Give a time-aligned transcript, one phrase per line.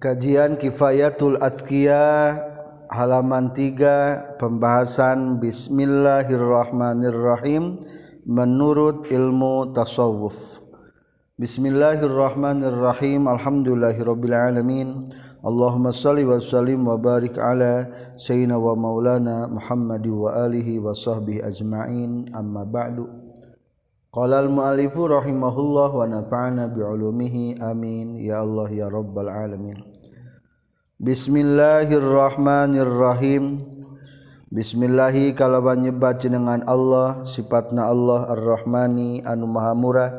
[0.00, 2.40] Kajian Kifayatul Azkiyah
[2.88, 7.84] halaman 3 pembahasan Bismillahirrahmanirrahim
[8.24, 10.64] menurut ilmu tasawuf.
[11.36, 13.28] Bismillahirrahmanirrahim.
[13.28, 15.12] Alhamdulillahirabbil alamin.
[15.44, 17.84] Allahumma shalli wa sallim wa barik ala
[18.16, 22.32] sayyidina wa maulana Muhammad wa alihi wa sahbihi ajma'in.
[22.32, 23.04] Amma ba'du.
[24.16, 29.89] Qala al-mu'allifu rahimahullah wa nafa'ana bi'ulumihi amin ya Allah ya rabbal alamin
[31.00, 33.64] Bismillahirrahmanirrahim.
[34.52, 40.12] Bismillahi kalawan nyebat jenengan Allah sifatna Allah ar-Rahmani anu maha murah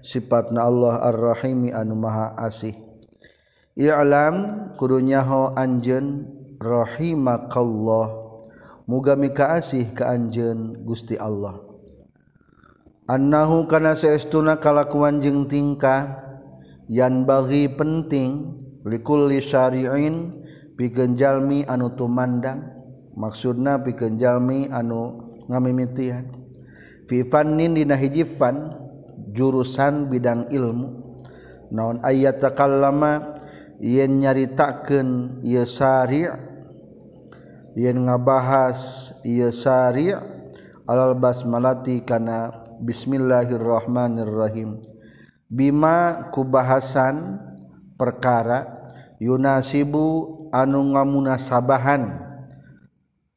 [0.00, 2.72] sifatna Allah ar-Rahimi anu maha asih.
[3.76, 6.24] I'lam kudunya ho anjeun
[6.56, 8.24] rahimakallah.
[8.88, 11.60] Muga mika asih ka anjeun Gusti Allah.
[13.04, 16.24] Annahu kana saestuna kalakuan jeung tingkah
[16.88, 20.42] yan bagi penting likulli syariin
[20.74, 22.82] pikeun jalmi anu tumandang.
[23.12, 26.32] Maksudna pikeun jalmi anu ngamimitian.
[27.06, 28.72] Fi fannin dina hiji fan
[29.36, 30.88] jurusan bidang ilmu.
[31.72, 33.36] Naon ayat takallama
[33.80, 36.28] yen nyaritakeun ieu syari'
[37.76, 40.12] yen ngabahas ieu syari'
[40.84, 44.80] alal basmalati kana bismillahirrahmanirrahim.
[45.52, 47.51] Bima kubahasan bahasan
[48.02, 48.82] perkara
[49.22, 52.10] Yunasibu anu ngamunasabahan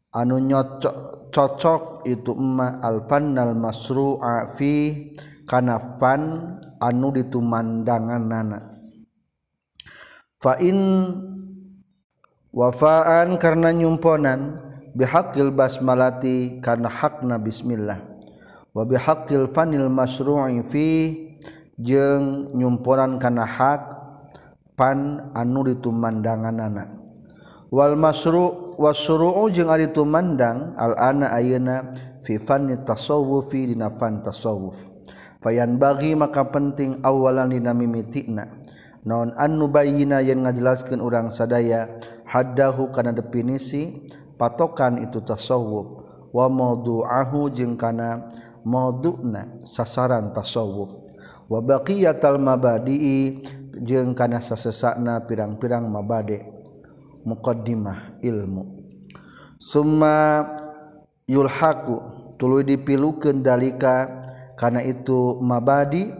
[0.09, 5.13] anu nyocok cocok itu emma alfannal masru'a fi
[5.45, 8.59] kanafan anu ditumandangan nana
[10.41, 10.79] fa in
[12.49, 14.57] wafaan karena nyumponan
[14.97, 18.15] bihaqil basmalati karena hakna bismillah
[18.75, 20.87] Hakil fanil masru'i fi
[21.79, 23.94] jeung nyumpuran kana hak
[24.75, 26.89] pan anu ditumandangan anak
[27.73, 34.87] Wal masru wasru'u jeung ari tumandang al ana ayeuna fi fanni tasawufi dina fan tasawuf
[35.41, 38.47] fayan bagi maka penting awalan dina mimitina
[39.01, 41.89] naon anu bayina yang ngajelaskeun urang sadaya
[42.29, 44.07] haddahu kana definisi
[44.37, 48.29] patokan itu tasawuf wa maudu'ahu jeung kana
[48.61, 50.95] maudu'na sasaran tasawuf
[51.45, 53.45] wa baqiyatal mabadi'i
[53.81, 56.45] jeung kana sasesakna pirang-pirang mabade.
[57.25, 58.85] Muqaddimah ilmu.
[59.57, 60.45] Summa
[61.25, 61.97] yulhaku
[62.37, 64.05] tuluy dipilukeun dalika
[64.53, 66.13] kana itu mabadi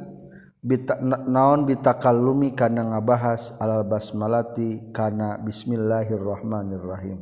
[0.66, 7.22] bita, naon bitakallumi kana ngabahas alal basmalati kana bismillahirrahmanirrahim.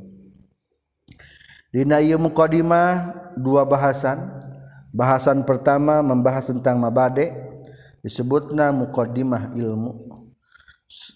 [1.74, 4.46] Dina ieu muqaddimah dua bahasan.
[4.94, 7.34] Bahasan pertama membahas tentang mabade
[8.00, 10.13] disebutna muqaddimah ilmu.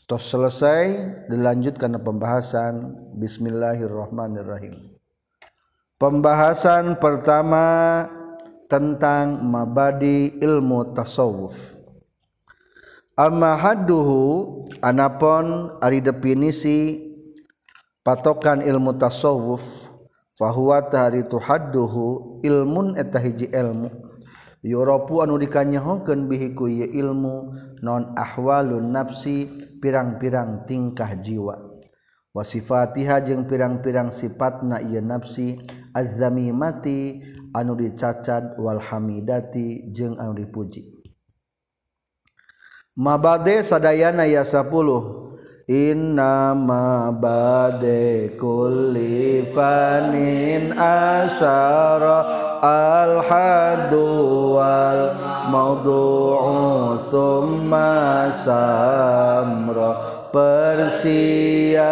[0.10, 4.98] Toh selesai dilanjut karena pembahasan Bismillahirrahmanirrahim.
[6.02, 8.02] Pembahasan pertama
[8.66, 11.78] tentang mabadi ilmu tasawuf.
[13.14, 17.14] Amma hadduhu anapon ari definisi
[18.02, 19.86] patokan ilmu tasawuf
[20.34, 24.07] fahuwa tahari tuhadduhu ilmun etahiji ilmu
[24.68, 29.48] Yoropu anu dikanyahokeun bihi ku ieu ilmu non ahwalun nafsi
[29.80, 31.56] pirang-pirang tingkah jiwa.
[32.36, 35.56] Wa sifatiha jeung pirang-pirang sifatna ieu nafsi
[35.96, 37.24] azzamimati
[37.56, 40.84] anu dicacad wal hamidati jeung anu dipuji.
[43.00, 44.68] Mabade sadayana ya 10
[45.68, 52.24] Innama bade kulli fanin asyara
[52.64, 55.12] al-hadu wal
[55.52, 60.00] maudu'u summa samra.
[60.32, 61.84] Persiapan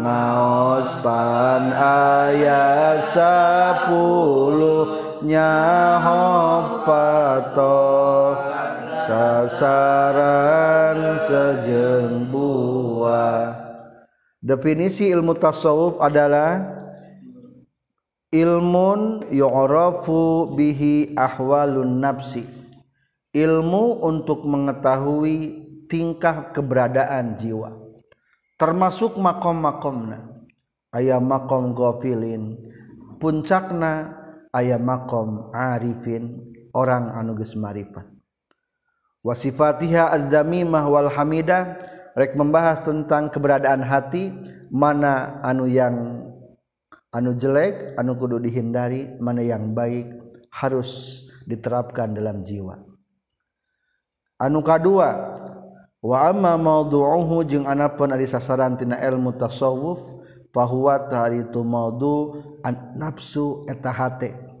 [0.00, 7.93] ngaos pan ayat sepuluh nyaho patoh
[9.04, 10.98] sasaran
[11.28, 13.52] sejeng buah
[14.40, 16.80] definisi ilmu tasawuf adalah
[18.32, 22.44] ilmun yu'rafu bihi ahwalun nafsi.
[23.34, 27.74] Ilmu untuk mengetahui tingkah keberadaan jiwa.
[28.54, 30.46] Termasuk makom-makomna.
[30.94, 32.54] Ayam makom gofilin.
[33.18, 34.14] Puncakna
[34.54, 36.46] ayam makom arifin.
[36.70, 38.13] Orang anuges marifat
[39.24, 41.80] wasifatiha az-zamimah wal hamidah
[42.12, 44.30] rek membahas tentang keberadaan hati
[44.68, 46.28] mana anu yang
[47.08, 50.12] anu jelek anu kudu dihindari mana yang baik
[50.52, 52.78] harus diterapkan dalam jiwa.
[54.38, 55.40] Anu kadua
[56.04, 60.04] wa amma mawdu'uhu jeung anapun ari sasaran tina ilmu tasawuf
[60.52, 64.53] fahuwa taritu mawdu an nafsu eta hate.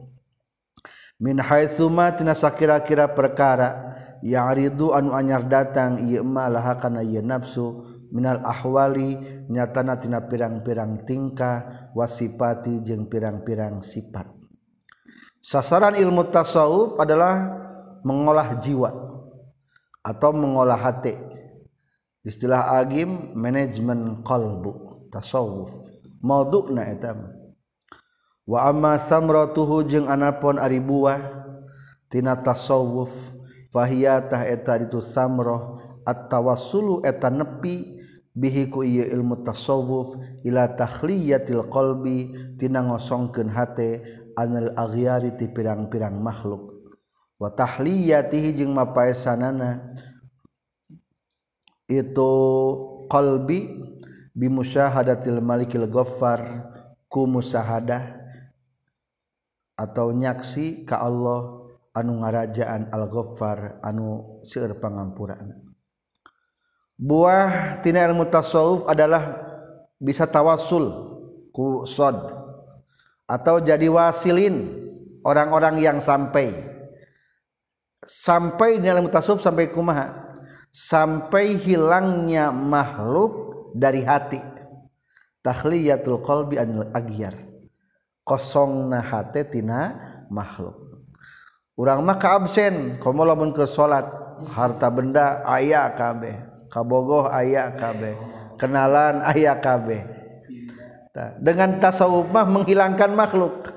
[1.20, 3.94] min haitsumatina sakira-kira perkara
[4.24, 7.84] ya'ridu anu anyar datang ieu ma laha kana ieu nafsu
[8.14, 9.18] minal ahwali
[9.50, 14.30] nyatana tina pirang-pirang tingkah wasipati jeung pirang-pirang sifat.
[15.44, 17.52] Sasaran ilmu tasawuf adalah
[18.06, 18.90] mengolah jiwa
[20.00, 21.12] atau mengolah hati.
[22.24, 25.92] Istilah agim manajemen qalbu tasawuf.
[26.24, 27.12] Maudhu'na eta
[28.44, 31.20] wa amma samratuhu jeung anapon ari buah
[32.12, 33.12] tina tasawuf
[33.72, 38.04] fahiyatah eta itu samrah at-tawassulu eta nepi
[38.34, 44.02] bihi ku ieu ilmu tasawuf ila takhliyatil qalbi tina ngosongkeun hate
[44.34, 46.74] anil aghyari ti pirang-pirang makhluk.
[47.38, 49.94] Wa tahliyatihi jeung mapaesanana
[51.90, 52.32] itu
[53.10, 53.70] qalbi
[54.34, 56.66] bimusyahadatil malikil ghaffar
[57.06, 58.23] ku musahadah
[59.74, 65.58] atau nyaksi ka Allah anu ngarajaan al-ghaffar anu seueur pangampurana
[66.94, 69.42] buah tina ilmu tasawuf adalah
[69.98, 70.90] bisa tawasul
[71.54, 72.44] ku sod
[73.24, 74.84] atau jadi wasilin
[75.24, 76.52] orang-orang yang sampai.
[78.04, 80.36] Sampai dalam tasawuf sampai kumaha?
[80.68, 84.44] Sampai hilangnya makhluk dari hati.
[85.40, 87.36] Tahliyatul qalbi anil agyar
[88.24, 89.94] kosongna hati tina
[90.32, 90.74] makhluk.
[91.76, 94.08] Urang mah ka absen komo lamun ke salat
[94.50, 96.34] harta benda aya kabeh
[96.72, 98.16] kabogoh aya kabeh
[98.56, 100.02] kenalan aya kabeh.
[101.38, 103.70] Dengan tasawuf mah menghilangkan makhluk.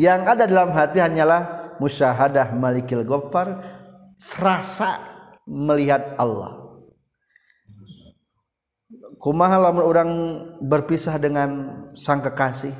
[0.00, 3.60] Yang ada dalam hati hanyalah musyahadah malikil ghaffar
[4.16, 4.96] serasa
[5.44, 6.56] melihat Allah.
[9.20, 10.10] Kumaha lamun orang
[10.60, 11.48] berpisah dengan
[11.96, 12.72] sang kekasih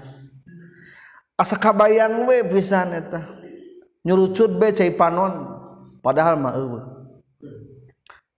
[1.36, 3.20] asa kabayang we pisan eta.
[4.06, 5.56] Nyurucut be cai panon
[6.00, 6.84] padahal mah eueuh.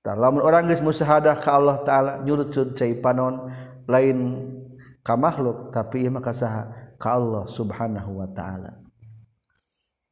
[0.08, 3.52] Lamun orang geus musyahadah ka Allah taala nyurucut cai panon
[3.84, 4.40] lain
[5.04, 8.80] ka makhluk tapi ieu mah kasaha ka Allah subhanahu wa taala.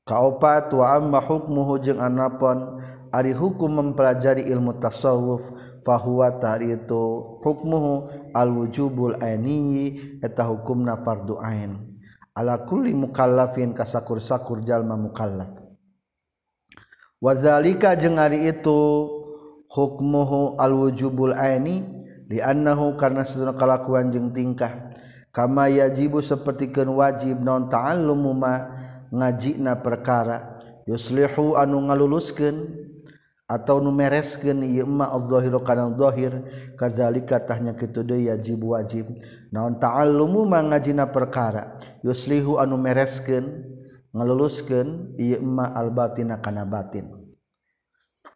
[0.04, 5.48] Kaopat wa amma hukmuhu jeung anapon ari hukum mempelajari ilmu tasawuf
[5.80, 11.95] fahuwa tari itu hukmuhu al wujubul aini eta hukumna fardu ain.
[12.36, 19.08] ala kulli mukallafin kasakur-sakur jalma mukallaf wa wazalika jeung ari itu
[19.72, 21.96] hukmuhu al wujubul aini
[22.30, 24.90] liannahu karna seduna kalakuan jeung tingkah.
[25.30, 28.72] Kama yajibu sapertikeun wajib non ta'allumu ma
[29.12, 30.56] ngajina perkara.
[30.88, 32.56] Yuslihu anu ngaluluskeun
[33.44, 36.40] atau numereskeun ieu ma adh-dhahiru kana dhahir
[36.74, 39.12] kadzalika tahnya kitu deui yajib wajib.
[39.56, 41.80] naon ta'allumu mangajina perkara?
[42.04, 43.64] Yuslihu anu mereskeun
[44.12, 47.08] ngaluluskeun ieu emma albatina kana batin.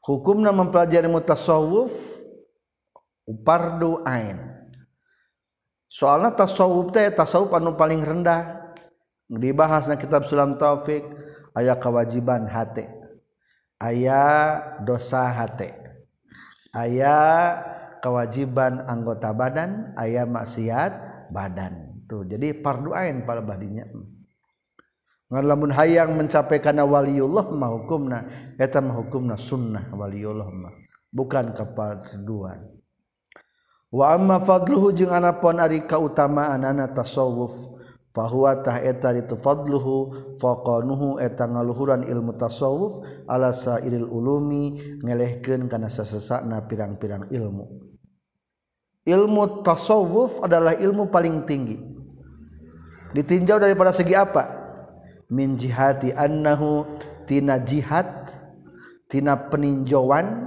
[0.00, 1.92] Hukumna mempelajari mutasawuf
[3.28, 4.40] upardu ain.
[5.90, 8.72] Soalna tasawuf teh tasawuf anu paling rendah.
[9.30, 11.04] Dibahas na kitab sulam taufik
[11.54, 12.88] aya kewajiban hate.
[13.78, 14.24] Aya
[14.82, 15.76] dosa hate.
[16.74, 17.18] Aya
[18.02, 22.04] kewajiban anggota badan aya maksiat badan.
[22.10, 23.86] Tuh jadi parduain pada badinya.
[25.30, 28.26] Ngan lamun hayang mencapai kana waliullah mah hukumna
[28.58, 30.74] eta mah hukumna sunnah waliullah mah
[31.14, 32.66] bukan keparduan.
[33.94, 37.54] Wa amma fadluhu jeung anapon ari kautamaan anana tasawuf
[38.10, 45.86] fahuwa tah eta itu fadluhu faqanuhu eta ngaluhuran ilmu tasawuf ala sairil ulumi ngelehkeun kana
[45.86, 47.89] sasesakna pirang-pirang ilmu.
[49.06, 51.76] ilmu tasawuf adalah ilmu paling tinggi.
[53.10, 54.46] Ditinjau daripada segi apa?
[55.30, 56.86] Min jihati annahu
[57.26, 58.30] tina jihad
[59.10, 60.46] tina peninjauan.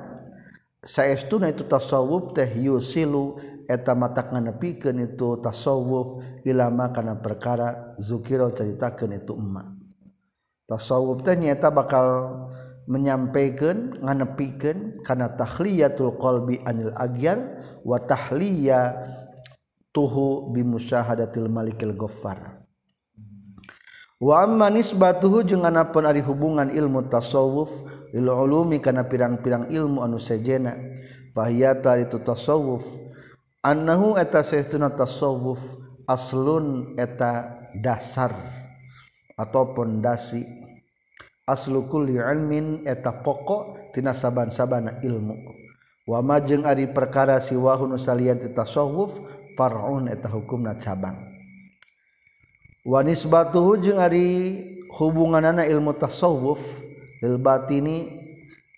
[0.83, 3.39] Saestuna itu tasawuf teh yusilu
[3.71, 9.71] eta mata nganepikeun itu tasawuf ilama kana perkara zukira caritakeun itu emma.
[10.67, 12.07] Tasawuf teh nyaeta bakal
[12.87, 18.95] menyampaikan nganepikan karena tahliyatul qalbi anil agyar wa tahliya
[19.95, 22.63] tuhu bimusyahadatil malikil ghaffar.
[24.23, 27.83] Wa amma nisbatuhu jeung anapun ari hubungan ilmu tasawuf
[28.15, 30.79] il ulumi kana pirang-pirang ilmu anu sejena
[31.35, 32.87] fahiyata itu tasawuf.
[33.63, 35.59] Annahu eta saestuna tasawuf
[36.07, 38.31] aslun eta dasar
[39.35, 40.62] atau pondasi
[41.43, 45.35] aslu kulli ilmin eta pokok tina saban-sabana ilmu
[46.07, 49.19] wamajeng ari perkara siwahun salian tasawuf
[49.59, 51.19] far'un eta hukumna cabang
[52.87, 54.27] wanis batuhu jeung ari
[54.93, 56.83] hubunganana ilmu tasawuf
[57.23, 58.19] lil batini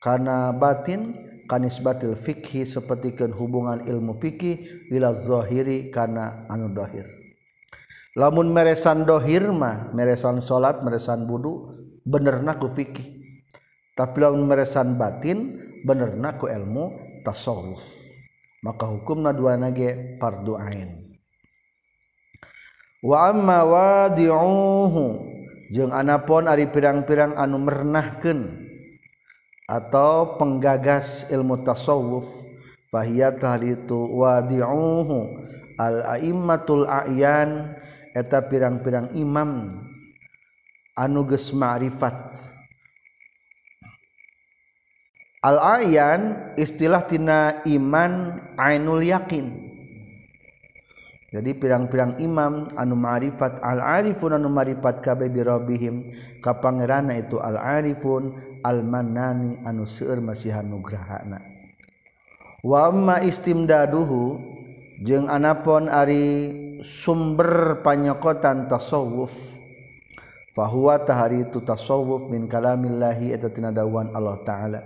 [0.02, 7.06] kana batin kanis batil fikhi sapertikeun hubungan ilmu fikih ila zahiri kana anu dohir.
[8.16, 13.26] Lamun meresan dohir mah meresan salat meresan wudu benerna ku fikih.
[13.98, 17.82] Tapi lamun meresan batin benerna ku ilmu tasawuf.
[18.62, 21.06] Maka hukumna dua nage fardu ain.
[23.06, 25.06] Wa amma wadi'uhu
[25.70, 28.66] jeung anapon ari pirang-pirang anu mernahkeun
[29.70, 32.26] atau penggagas ilmu tasawuf
[32.90, 35.46] fahiya tahlitu wadi'uhu
[35.78, 37.78] al-a'immatul a'yan
[38.18, 39.70] eta pirang-pirang imam.
[40.96, 42.48] anuges ma'rifat.
[45.46, 49.62] Al-ayan istilah tina iman ainul yakin.
[51.36, 55.96] Jadi pirang-pirang imam anu ma'rifat al-arifun anu ma'rifat kabeh bi rabbihim.
[56.40, 61.44] Ka pangeranna itu al-arifun al-mannani anu seueur masihan nugrahana.
[62.64, 64.40] Wa amma istimdaduhu
[65.04, 66.50] jeung anapon ari
[66.82, 69.60] sumber panyokotan tasawuf.
[70.56, 74.82] fahuwa tahari itu tasawuf min kalamillahi eta tina dawuhan Allah taala.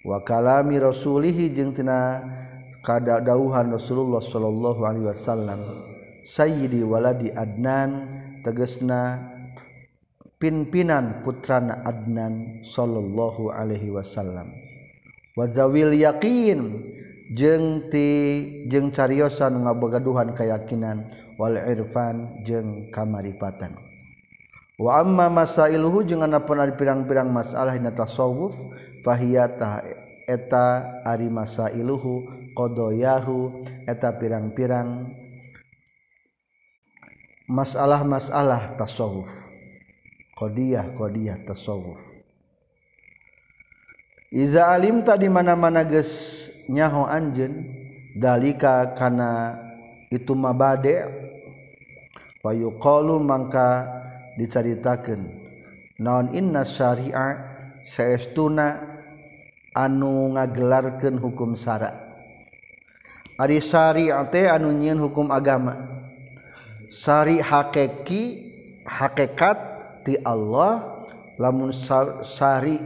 [0.00, 2.24] Wa kalami rasulihi jeung tina
[2.80, 5.60] kada dawuhan Rasulullah sallallahu alaihi wasallam.
[6.24, 8.08] Sayyidi waladi adnan
[8.40, 9.32] tegesna
[10.40, 14.52] pimpinan putrana adnan sallallahu alaihi wasallam.
[15.36, 16.80] Wa zawil yaqin
[17.32, 18.08] jeung ti
[18.68, 23.76] jeung cariosan ngabogaduhan kayakinan wal irfan jeung kamaripatan.
[24.80, 28.54] Wa amma masailuhu jeung anapun pirang-pirang masalah hina tasawuf
[29.06, 29.86] fahiyata
[30.26, 32.26] eta ari masailuhu
[32.56, 35.14] qadoyahu eta pirang-pirang
[37.48, 39.30] masalah-masalah tasawuf.
[40.34, 42.00] Qadiyah qadiyah tasawuf.
[44.34, 47.70] Iza alim di mana-mana geus nyaho anjeun
[48.18, 49.54] dalika kana
[50.10, 51.06] itu mabade
[52.42, 52.50] wa
[53.22, 53.86] mangka
[54.34, 55.20] dicaritakan
[56.00, 57.54] non inna syariah
[57.86, 58.80] saestuna
[59.74, 61.90] anu ngagelarkan hukum sara.
[63.34, 65.74] Ari syariate anu nyieun hukum agama.
[66.86, 68.22] Sari hakeki
[68.86, 69.58] hakekat
[70.06, 71.02] ti Allah
[71.34, 71.74] lamun
[72.22, 72.78] sari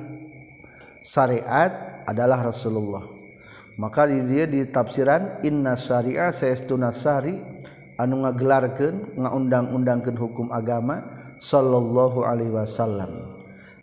[1.04, 3.04] syariat adalah Rasulullah.
[3.78, 7.38] Maka di dia ditafsiran inna syariah saestuna syari'
[7.98, 11.02] anu ngagelarkan ngaundang-undangkan hukum agama
[11.42, 13.34] Shallallahu Alaihi Wasallam.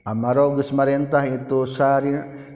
[0.07, 2.15] Amaro Gusmarintah itu syari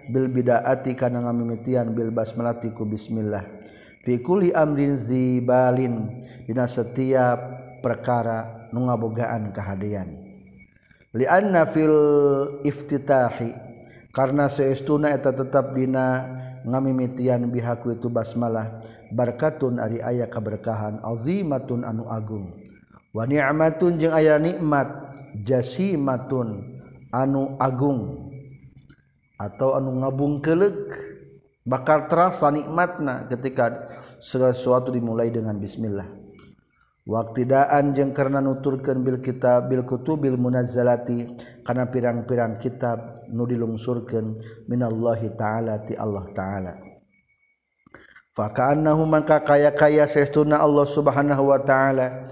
[0.10, 3.46] Bil bidaati karena ngamimitian Bil basmalatiku bismillah.
[4.02, 6.26] Fi kulli amrin zibalin.
[6.50, 7.38] Dina setiap
[7.86, 10.30] perkara nu ngabogaan kehadian
[11.14, 11.94] Lianna fil
[12.66, 13.70] iftitahi.
[14.10, 16.26] Karena seistuna eta tetap dina
[16.66, 18.82] ngamimitian bihaku itu basmalah.
[19.14, 22.54] barkatun ari aya keberkahan azimatun anu agung.
[23.10, 24.90] Wa ni'matun jeung aya nikmat
[25.46, 26.78] jasimatun
[27.10, 28.30] anu agung.
[29.40, 30.94] Atau anu ngabung kelek
[31.64, 33.88] bakal terasa nikmatna ketika
[34.20, 36.06] segala sesuatu dimulai dengan bismillah.
[37.10, 41.26] Waktidaan jeung karena nuturkeun bil kitab bil kutubil munazzalati
[41.66, 44.38] kana pirang-pirang kitab nu dilungsurkeun
[44.70, 46.89] minallahi taala ti Allah taala.
[48.40, 52.24] fakaannahu maka kaya-kaya saestuna Allah Subhanahu wa taala.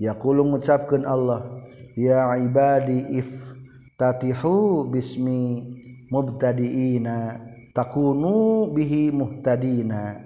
[0.00, 1.44] Yaqulu ngucapkeun Allah
[1.92, 3.52] ya ibadi if
[4.00, 5.60] tatihu bismi
[6.08, 7.36] mubtadiina
[7.76, 10.16] takunu bihi muhtadina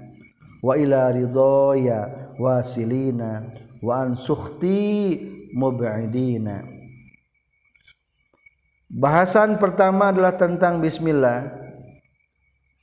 [0.63, 3.51] wa ila ridaya wasilina
[3.83, 5.19] wa an sukhti
[5.51, 6.63] mub'idina.
[8.95, 11.64] Bahasan pertama adalah tentang bismillah.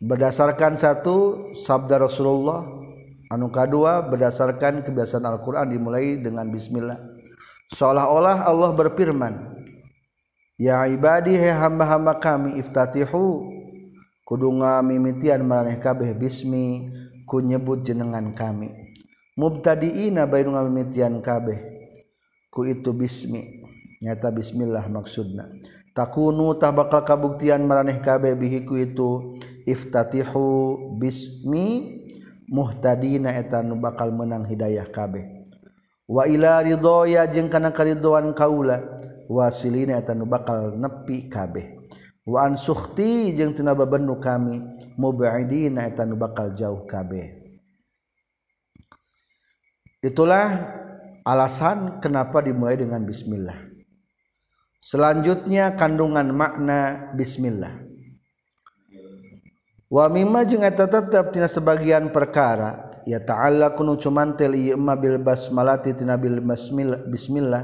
[0.01, 2.65] Berdasarkan satu sabda Rasulullah
[3.29, 6.97] anu kedua berdasarkan kebiasaan Al-Qur'an dimulai dengan bismillah.
[7.71, 9.55] Seolah-olah Allah berfirman
[10.57, 13.61] ya ibadi he hamba-hamba kami iftatihu.
[14.21, 16.87] Kudu ngamimitian maraneh kabeh bismi
[17.27, 18.71] ku nyebut jenengan kami.
[19.35, 21.59] Mubtadiina bainu ngamimitian kabeh
[22.47, 23.59] ku itu bismi.
[24.01, 25.45] Nyata bismillah maksudna
[25.91, 29.39] takunu tah bakal kabuktian maraneh kabeh bihiku itu.
[29.61, 32.01] Iftatihu bismi
[32.49, 35.47] muhtadina eta nu bakal menang hidayah kabeh.
[36.09, 38.83] Wa ila ridhoya jeung kana karidhoan kaula
[39.31, 41.77] wasilina eta nu bakal nepi kabeh.
[42.27, 44.59] Wa an sukhti jeung tina babendu kami
[44.99, 47.39] mubidina eta nu bakal jauh kabeh.
[50.01, 50.73] Itulah
[51.21, 53.70] alasan kenapa dimulai dengan bismillah.
[54.81, 57.77] selanjutnya kandungan makna bismillah.
[59.91, 65.21] Wa mimma jeung eta tetep tina sebagian perkara ya ta'ala kunu cumantel ieu ma bil
[65.21, 67.63] basmalati tina bil bismillah bismillah.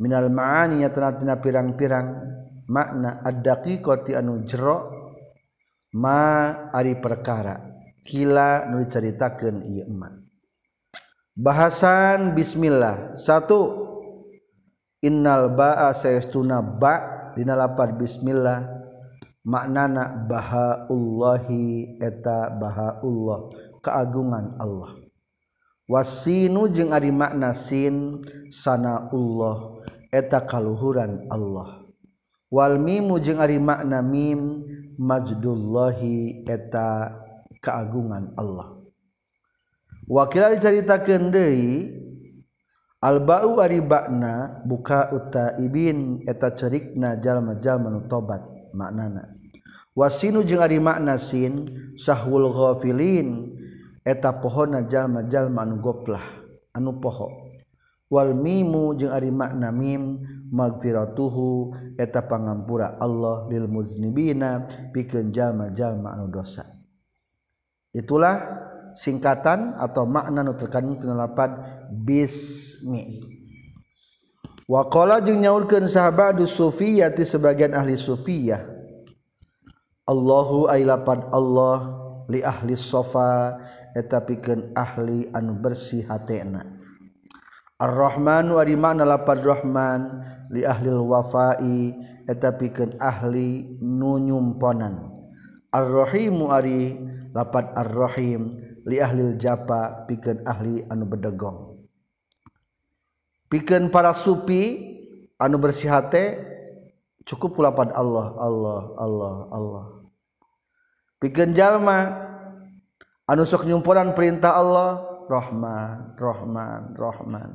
[0.00, 2.06] Minal ma'ani ya tina pirang-pirang
[2.68, 4.92] makna ad-daqiqati anu jero
[5.96, 7.74] ma ari perkara
[8.06, 10.14] kila nu diceritakeun ieu ma
[11.34, 13.18] bahasan bismillah.
[13.18, 13.58] Satu
[15.02, 18.76] innal ba'a sayastuna ba dina lapad bismillah.
[19.46, 24.98] Maknana bahaullahi eta bahaullah keagungan Allah.
[25.86, 31.86] Wasinu jeung ari makna sin sanaullah eta kaluhuran Allah.
[32.50, 34.66] Wal mimu jeung ari makna mim
[34.98, 37.14] majdullahi eta
[37.62, 38.82] keagungan Allah.
[40.10, 41.94] Wakil diceritakeun deui
[42.96, 48.40] Albau ari bakna buka uta ibin eta cerikna jalma-jalma nu tobat
[48.72, 49.36] maknana.
[49.92, 53.52] Wasinu jeung ari makna sin sahwul ghafilin
[54.00, 56.24] eta pohona jalma-jalma anu goflah
[56.72, 57.52] anu poho.
[58.08, 60.16] Wal mimu jeung ari makna mim
[60.48, 64.64] magfiratuhu eta pangampura Allah lil muznibina
[64.96, 66.64] pikeun jalma-jalma anu dosa.
[67.92, 68.40] Itulah
[68.96, 71.52] singkatan atau makna nu terkandung tina lapad
[71.92, 73.20] bismi.
[74.66, 78.66] Waqala jeung nyaurkeun sahabat sufiyati sebagian ahli sufiyah
[80.10, 81.94] Allahu ay lapad Allah
[82.26, 83.62] li ahli sofa
[83.94, 86.66] eta pikeun ahli anu bersih hatena.
[87.78, 91.94] Ar-Rahman wa makna lapad Rahman li ahli wafai
[92.26, 95.14] eta pikeun ahli nu nyumponan.
[95.70, 96.98] Ar-Rahimu ari
[97.30, 101.74] lapad Ar-Rahim li ahlil japa pikeun ahli anu bedegong.
[103.50, 104.94] Pikeun para supi
[105.42, 106.38] anu bersih hate
[107.26, 109.84] cukup kulapan Allah Allah Allah Allah.
[111.18, 112.14] Pikeun jalma
[113.26, 117.50] anu sok nyumpuran perintah Allah Rahman Rahman Rahman.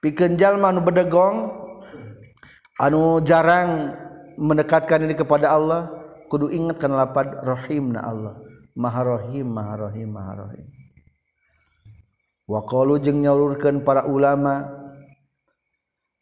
[0.00, 1.52] Pikeun jalma anu bedegong
[2.80, 3.92] anu jarang
[4.40, 5.92] mendekatkan ini kepada Allah
[6.32, 8.40] kudu ingat kana lapad rahimna Allah.
[8.78, 10.66] maharohim maharohim maharohim.
[12.46, 14.78] Waqalu jeung nyaurkeun para ulama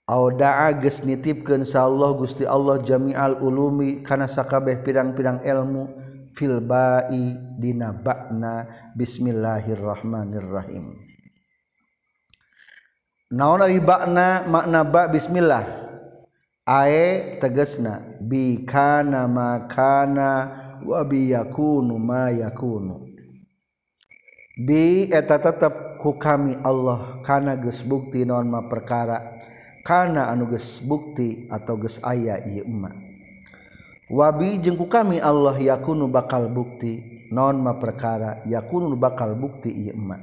[0.07, 5.99] Audaa geus nitipkeun sa Allah Gusti Allah jami'al ulumi kana sakabeh pirang-pirang ilmu
[6.31, 10.95] fil ba'i dina ba'na bismillahirrahmanirrahim.
[13.35, 15.86] Naon ari ba'na makna ba bismillah?
[16.66, 20.31] ae tegesna bi kana makana
[20.83, 23.07] wabi yakunu ma yakunu
[24.59, 29.38] bi eta tetep ku kami Allah kana geus bukti naon ma perkara
[29.87, 32.90] kana anu geus bukti atau geus aya ieu emma
[34.11, 36.98] wabi jeung ku kami Allah yakunu bakal bukti
[37.31, 40.18] naon ma perkara yakunu bakal bukti ieu emma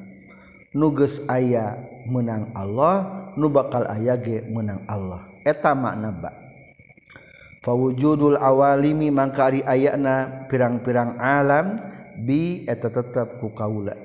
[0.76, 5.33] nu geus aya menang Allah nu bakal aya ge menang Allah.
[5.46, 6.32] eta makna ba.
[7.64, 11.80] Fawujudul awalimi mangka ari ayana pirang-pirang alam
[12.20, 13.96] bi eta tetap ku kaula.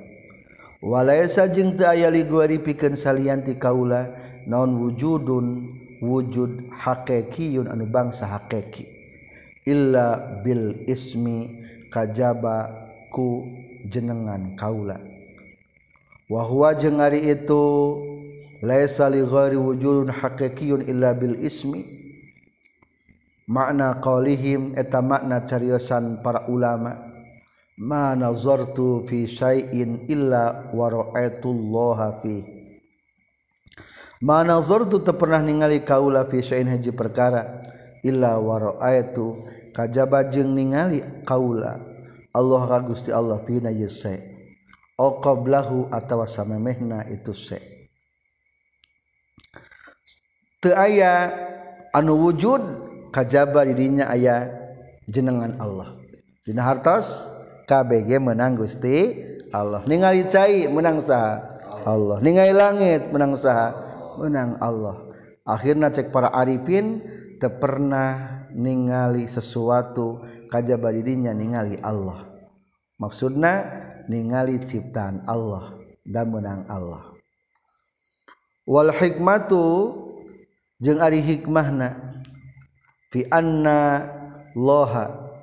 [0.78, 4.14] Walaysa jeung teu aya liguari pikeun salian ti kaula
[4.46, 8.86] naon wujudun wujud hakekiyun anu bangsa hakeki
[9.66, 12.70] illa bil ismi kajaba
[13.10, 13.42] ku
[13.90, 15.02] jenengan kaula.
[16.30, 17.64] Wa huwa jeung ari itu
[18.62, 21.84] laisa li ghairi wujudun haqiqiyun illa bil ismi.
[23.48, 27.00] Makna qaulihim eta makna cariosan para ulama.
[27.78, 32.42] Ma nazartu fi syai'in illa wa ra'aitullaha fi.
[34.20, 37.62] Ma nazartu teu pernah ningali kaula fi syai'in haji perkara.
[38.02, 41.78] Illa wa ra'aitu kajaba jeung ningali kaula.
[42.34, 44.20] Allah ka Gusti Allah fina yasai
[44.98, 47.77] o qablahu atawa samemehna itu syai'
[50.66, 51.30] aya
[51.94, 52.62] anu wujud
[53.14, 54.50] kajaba dirinya aya
[55.06, 55.94] jenengan Allah.
[56.42, 57.30] Dina hartos
[57.70, 59.14] KBG menang Gusti
[59.54, 59.84] Allah.
[59.86, 61.46] Ningali cai menang saha?
[61.86, 62.18] Allah.
[62.18, 63.76] Ningali langit menang saha?
[64.18, 64.98] Menang Allah.
[65.46, 67.00] Akhirnya cek para arifin
[67.38, 72.26] teu pernah ningali sesuatu kajaba dirinya ningali Allah.
[72.98, 73.52] Maksudna
[74.10, 77.14] ningali ciptaan Allah dan menang Allah.
[78.68, 79.64] Wal hikmatu
[80.78, 82.22] jeung ari hikmahna
[83.10, 84.06] fi anna
[84.54, 85.34] loha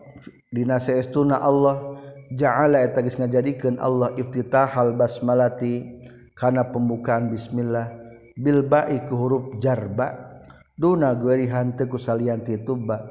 [0.51, 1.99] dina saestuna Allah
[2.31, 6.03] ja'ala eta geus ngajadikeun Allah iftitahal basmalati
[6.35, 7.91] kana pembukaan bismillah
[8.39, 10.39] bil ba'i ku huruf jarba
[10.75, 13.03] duna guerihan teu ku salian ti tubba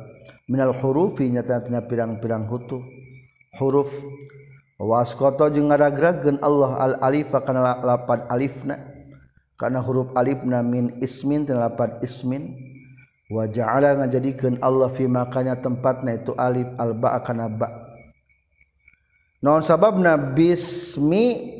[0.49, 2.81] minal hurufi nyata pirang-pirang hutu.
[3.55, 4.03] Huruf
[4.77, 8.94] waskoto jeung ngaragrageun Allah al alifa kana lapan alifna.
[9.55, 12.55] Kana huruf alifna min ismin tina lapan ismin
[13.31, 17.69] wa ja'ala ngajadikeun Allah fi makanya tempatna itu alif al ba kana ba.
[19.45, 20.17] Naon sababna?
[20.17, 21.53] Bismi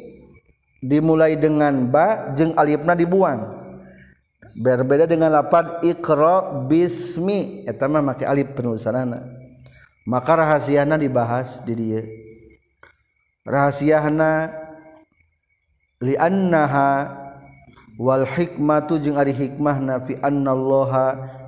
[0.81, 3.61] dimulai dengan ba jeng alifna dibuang.
[4.55, 7.69] Berbeda dengan lapad ikra bismi.
[7.69, 9.21] Eta mah make alif penulisanana.
[10.09, 12.01] Maka rahasiana dibahas di dia.
[13.45, 14.53] Rahasiana
[16.01, 17.24] li annaha
[17.95, 21.43] wal hikmatu jeung ari hikmah nafi annallaha.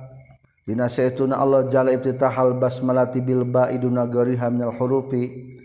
[0.67, 5.55] Dina saytuna Allah jalla ibtitahal basmalati bil ba'iduna gariha minal hurufi.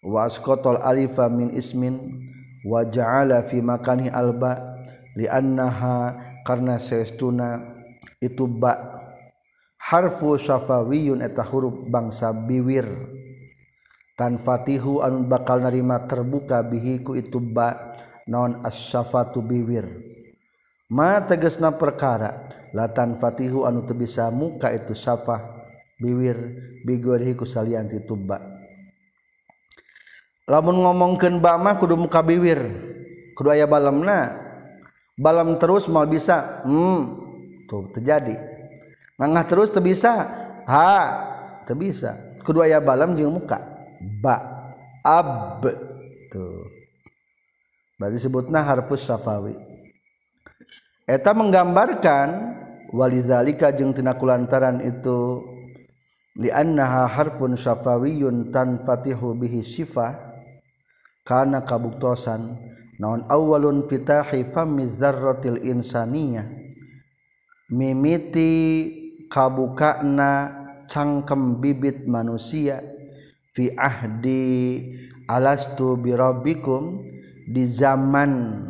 [0.00, 2.24] Wa asqatal alifa min ismin.
[2.64, 4.80] Wa ja'ala fi makani alba
[5.12, 7.60] li'annaha karna saytuna
[8.16, 9.04] itu ba.
[9.76, 12.88] Harfu syafawiyun eta huruf bangsa biwir.
[14.16, 17.92] Tan fatihu anu bakal narima terbuka bihiku itu ba.
[18.24, 20.15] Non as-syafatu biwir.
[20.90, 25.42] Ma tegasna perkara latan fatihu anu teu bisa muka itu syafah
[25.98, 26.36] biwir
[26.86, 28.38] bigorihi ku salian itu ba
[30.46, 32.62] lamun ngomongkeun bama kudu muka bibir
[33.34, 34.36] kudu aya balamna
[35.18, 37.00] balam terus mal bisa hmm
[37.66, 38.38] tuh terjadi
[39.18, 40.28] ngangah terus teu bisa
[40.68, 40.92] ha
[41.66, 42.14] teu bisa.
[42.46, 43.58] Kudu aya balam jeung muka
[44.22, 44.38] ba
[45.02, 45.58] ab
[46.30, 46.62] tuh.
[47.98, 49.58] Berarti sebutna harfus safawi
[51.06, 52.28] eta menggambarkan
[52.90, 55.42] walizalika jeung tina kulantaran itu
[56.34, 60.18] li'annaha harfun syafawiyun tanfatihu bihi sifah
[61.22, 62.58] kana kabuktosan
[62.98, 66.46] naon awalun fitahi fami zarratil insaniyah
[67.70, 68.52] mimiti
[69.30, 70.54] kabukana
[70.86, 72.82] cangkem bibit manusia
[73.54, 74.82] fi ahdi
[75.26, 77.02] alastu birabbikum
[77.50, 78.62] di zaman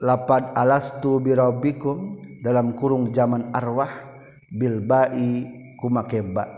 [0.00, 3.90] lapad alastu birabbikum dalam kurung zaman arwah
[4.48, 5.44] bil ba'i
[5.80, 6.48] kumakeba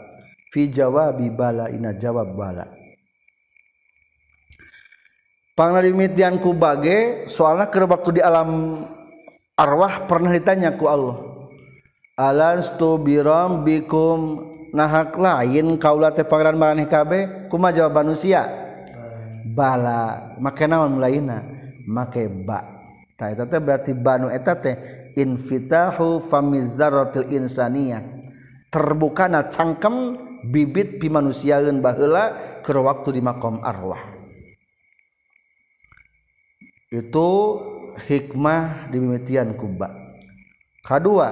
[0.54, 2.66] fi jawabi bala ina jawab bala.
[5.56, 8.84] Panglimitianku bage soalnya ke waktu di alam
[9.56, 11.16] arwah pernah ditanyaku Allah
[12.16, 18.48] Alastu biram bikum nahak lain kaulah teh pangeran maraneh kabeh kuma jawab manusia.
[19.56, 21.40] Bala make naon mulaina
[21.88, 22.75] make ba
[23.16, 24.76] Tah eta teh berarti banu eta teh
[25.16, 28.04] infitahu famizaratil insaniyah.
[28.68, 30.20] Terbukana cangkem
[30.52, 34.04] bibit pi manusiaeun baheula keur waktu di makom arwah.
[36.92, 37.28] Itu
[38.04, 39.90] hikmah dimimitian mimitian.
[40.84, 41.28] Kedua,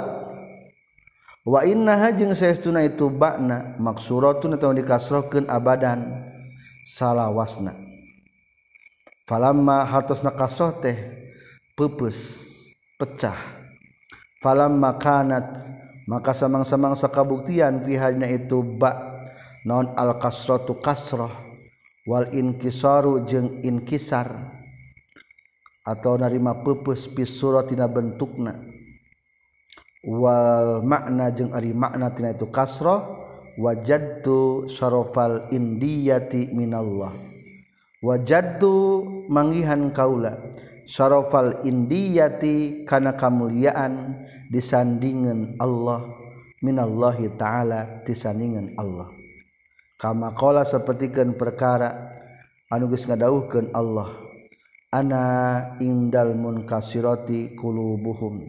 [1.44, 6.33] wa innaha jeung saestuna itu bakna maksuratun atawa dikasrohkeun abadan
[6.88, 7.77] salawasna.
[9.29, 11.24] Falamma hartosna kasroh teh
[11.75, 12.19] pupus
[12.99, 13.37] pecah.
[14.39, 15.59] Falamma kanat
[16.07, 17.97] maka samang-samang sakabuktian fi
[18.31, 18.93] itu ba
[19.65, 21.33] non al kasratu kasroh
[22.05, 24.29] wal inkisaru jeung inkisar
[25.85, 28.61] atau narima pepes pisura tina bentukna.
[30.05, 33.01] Wal makna jeung ari makna tina itu kasrah
[33.57, 37.17] wajadtu syarafal indiyati minallah.
[38.05, 39.01] Wajadtu
[39.33, 40.37] manggihan kaula
[40.85, 46.05] syarafal indiyati kana kamuliaan disandingan Allah
[46.61, 49.09] minallahi ta'ala disandingan Allah.
[49.97, 52.12] Kama qala sapertikeun perkara
[52.68, 54.12] anu geus ngadawuhkeun Allah
[54.92, 55.25] ana
[55.81, 58.44] indal munkasirati qulubuhum.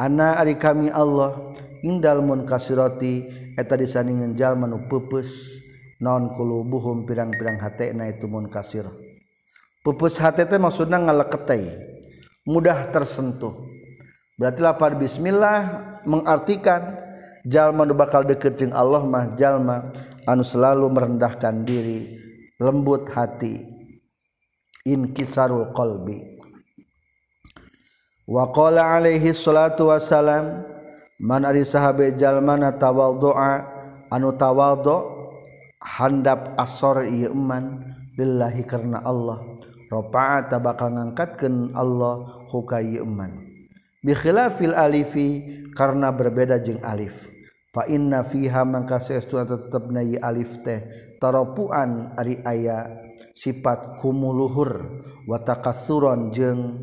[0.00, 1.52] Ana ari kami Allah
[1.84, 3.28] indal munkasirati
[3.60, 5.60] eta disandingan jalma nu peupeus
[6.00, 9.09] naon qulubuhum pirang-pirang hatena itu munkasirah
[9.80, 11.90] peupeus hate teh maksudna ngaleketei
[12.48, 13.54] mudah tersentuh.
[14.40, 15.60] Berarti lapar bismillah
[16.08, 16.96] mengartikan
[17.44, 19.92] jalma nu bakal deket jeung Allah mah jalma
[20.24, 22.16] anu selalu merendahkan diri
[22.56, 23.68] lembut hati.
[24.80, 26.40] Inkisarul qalbi.
[28.24, 30.64] Wa qala alaihi salatu wassalam
[31.20, 33.60] man ari sahabe jalmana tawaddu'a
[34.08, 35.04] anu tawaddu
[35.84, 39.49] handap asor ieu iman lillahi karena Allah
[39.90, 43.50] rafa'a bakal ngangkatkeun Allah hukai iman
[44.00, 47.28] bikhilafil alifi karena berbeda jeung alif.
[47.70, 50.90] Fa inna fiha mangka saestuna tetepna ieu alif teh
[51.22, 52.98] tarapuan ari aya
[53.30, 54.90] sifat kumuluhur
[55.30, 56.82] wa takassuron jeung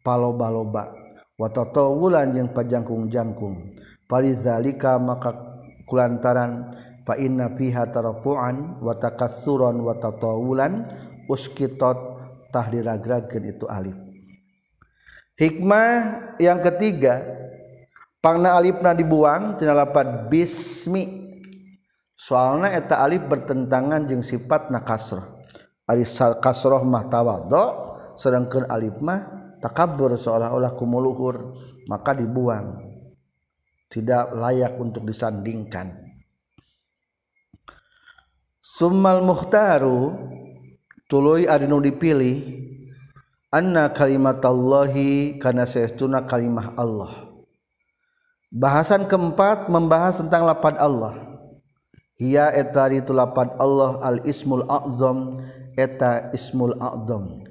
[0.00, 0.88] paloba-loba
[1.36, 3.76] wa tatawulan jeung pajangkung-jangkung.
[4.08, 5.36] Falizalika maka
[5.84, 10.88] kulantaran fa inna fiha tarafuan wa takassuron wa tatawulan
[11.28, 12.11] uskitot
[12.52, 13.96] tah diragragkeun itu alif.
[15.40, 15.90] Hikmah
[16.36, 17.24] yang ketiga
[18.20, 21.24] pangna alifna dibuang tina lapad bismi.
[22.12, 25.42] Soalna eta alif bertentangan jeung sifat nakasrah
[25.90, 26.06] ari
[26.38, 27.64] kasrah mah tawadhu
[28.14, 29.26] sedangkan alif mah
[29.58, 31.58] takabur seolah-olah kumuluhur
[31.90, 32.92] maka dibuang.
[33.92, 35.92] Tidak layak untuk disandingkan.
[38.56, 40.16] Summal muhtaru
[41.12, 42.40] tuluy anu dipilih
[43.52, 47.28] anna kalimatallahi kana saestuna kalimah Allah.
[48.48, 51.12] Bahasan keempat membahas tentang lapad Allah.
[52.16, 55.36] Hiya eta itu lapad Allah al ismul azam
[55.76, 57.44] eta ismul azam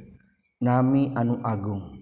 [0.57, 2.01] nami anu agung.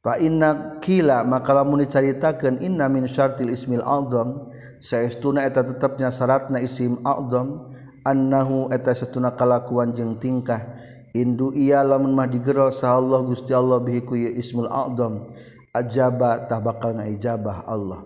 [0.00, 4.48] Fa inna kila maka lamun dicaritakeun inna min syartil ismil azam
[4.80, 7.68] saestuna eta tetepnya syaratna isim azam
[8.04, 10.78] annahu eta satuna kalakuan jeung tingkah.
[11.16, 15.32] Indu iya lamun mah digero sa Allah Gusti Allah bihi ku ismul azam.
[15.72, 18.04] Ajaba tah bakal ngaijabah Allah.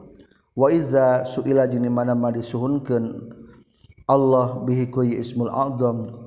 [0.54, 3.04] Wa iza suila jeung mana mah disuhunkeun
[4.06, 6.26] Allah bihi ku ismul a'dham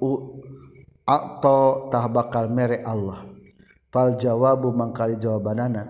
[1.07, 1.61] aqta
[1.93, 3.23] tah bakal mere Allah.
[3.93, 5.87] Fal jawabu mangkali jawabanana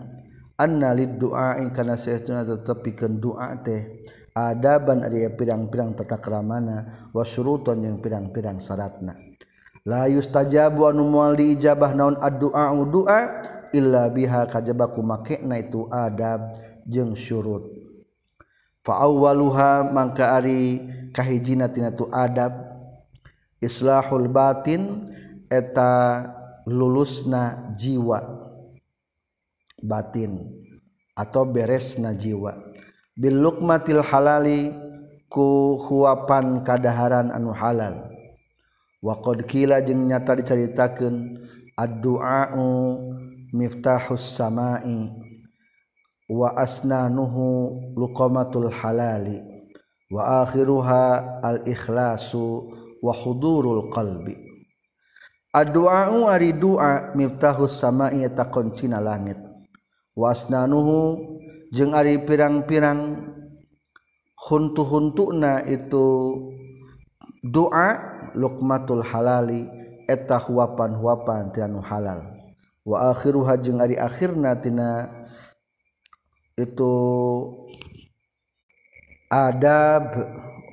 [0.61, 4.05] anna lid du'a kana sayatuna tetepikeun doa teh.
[4.35, 9.15] adaban ari pirang-pirang tata kramana wa wasruton yang pirang-pirang syaratna
[9.87, 13.21] la yustajabu anu moal diijabah naon addu'a du'a
[13.75, 16.55] illa biha kajabaku makna itu adab
[16.87, 17.67] jeung syurut.
[18.85, 20.79] Fa awwaluha mangka ari
[21.11, 22.53] kahijina tina tu adab.
[23.59, 25.09] Islahul batin
[25.51, 26.23] eta
[26.69, 28.21] lulusna jiwa.
[29.81, 30.39] Batin
[31.17, 32.74] atau beresna jiwa.
[33.15, 34.75] Bil lukmatil halali
[35.31, 38.11] ku huapan kadaharan anu halal.
[38.99, 41.39] Wa qad kila jeung nyata dicaritakeun
[41.79, 42.67] addu'a'u
[43.55, 45.15] miftahus samai
[46.27, 49.39] wa asnanuhu luqamatul halali
[50.11, 52.67] wa akhiruha al ikhlasu
[52.99, 54.35] wa hudurul qalbi.
[55.55, 59.39] Addu'a'u ari du'a miftahus samai eta kuncina langit
[60.19, 61.34] wa asnanuhu
[61.73, 63.31] jeung ari pirang-pirang
[64.35, 66.37] huntu-huntuna itu
[67.41, 67.97] doa
[68.37, 69.65] luqmatul halali
[70.05, 72.21] eta huapan-huapan tianu halal.
[72.85, 75.09] Wa akhiruha jeung ari akhirna tina
[76.53, 76.93] itu
[79.33, 80.13] adab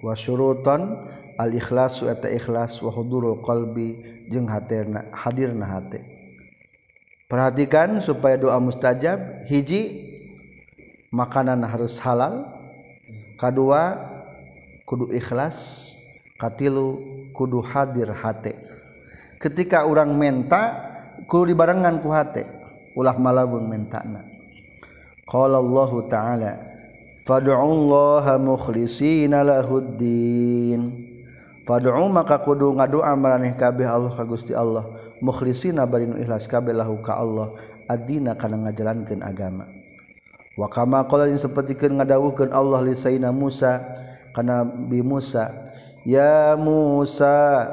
[0.05, 1.09] wa syurutan
[1.41, 6.05] al ikhlas wa ta ikhlas wa hudurul qalbi jeung hadirna hate.
[7.33, 10.12] Perhatikan supaya doa mustajab hiji
[11.13, 12.49] makanan harus halal.
[13.37, 14.01] Kedua
[14.89, 15.89] kudu ikhlas.
[16.41, 16.99] Katilu
[17.31, 18.59] kudu hadir hate.
[19.39, 20.91] Ketika orang menta
[21.31, 22.49] kudu dibarengan ku hate.
[22.99, 24.27] Ulah malabung mentana.
[25.23, 26.53] Qala Allah taala
[27.23, 31.13] fad'u Allah mukhlishina lahuddin.
[31.63, 34.83] Fad'u maka kudu ngadoa maraneh kabeh Allah ka Gusti Allah.
[35.23, 37.55] Mukhlisina bari ikhlas kabeh lahu ka Allah.
[37.87, 39.82] Adina kana ngajalankeun agama.
[40.57, 41.05] wakama
[41.37, 43.81] sepertikan ngadawuhkan Allah lisaina Musa
[44.37, 45.49] karena bi Musa
[46.05, 47.69] ya Musa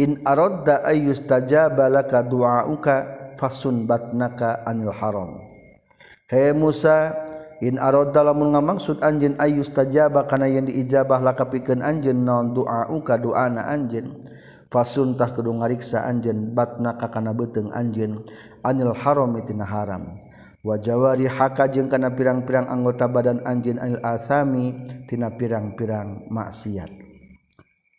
[0.00, 5.44] in aradda ayus tajabalaka du'auka fasun batnaka anil haram.
[6.30, 7.12] Hei Musa
[7.60, 13.20] in aradda lamun ngamaksud anjeun ayus tajaba kana yang diijabah laka pikeun anjeun naon du'auka
[13.20, 14.24] doana anjeun
[14.70, 18.22] fasuntah kudu ngariksa anjeun batnaka kana beteng anjeun
[18.64, 20.16] anil haram itina haram.
[20.60, 24.76] wajawari haka jeung kana pirang-pirang anggota badan anjin anil asami
[25.08, 26.92] tina pirang-pirang maksiat.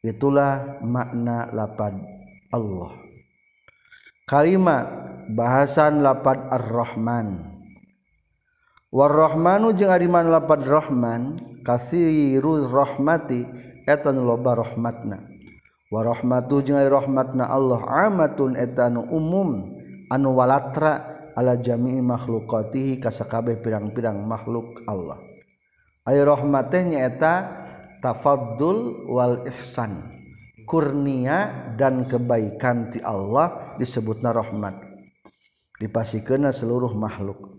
[0.01, 1.93] Itulah makna lapad
[2.49, 2.97] Allah.
[4.25, 4.85] Kalimat
[5.29, 7.51] bahasan lapad ar-rahman.
[8.91, 13.45] Warrahmanu jeung ariman lapad rahman kasirur rahmati
[13.85, 15.21] etan loba rahmatna.
[15.91, 19.67] Warahmatu jeung rahmatna Allah amatun etanu umum
[20.07, 21.10] anu walatra.
[21.41, 25.17] ala jami'i makhluqatihi kasakabeh pirang-pirang makhluk Allah.
[26.05, 27.33] Ay rahmat teh nyaeta
[28.05, 30.21] tafaddul wal ihsan
[30.69, 34.77] kurnia dan kebaikan ti Allah disebutna rahmat.
[35.81, 37.57] Dipasikeuna seluruh makhluk.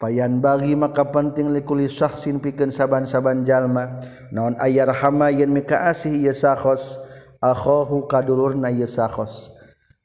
[0.00, 4.02] Payan bagi maka penting likuli syahsin pikeun saban-saban jalma.
[4.34, 6.98] Naon ayarhama yen mika asih yasahos
[7.38, 9.59] akhahu kadulurna ieu yasahos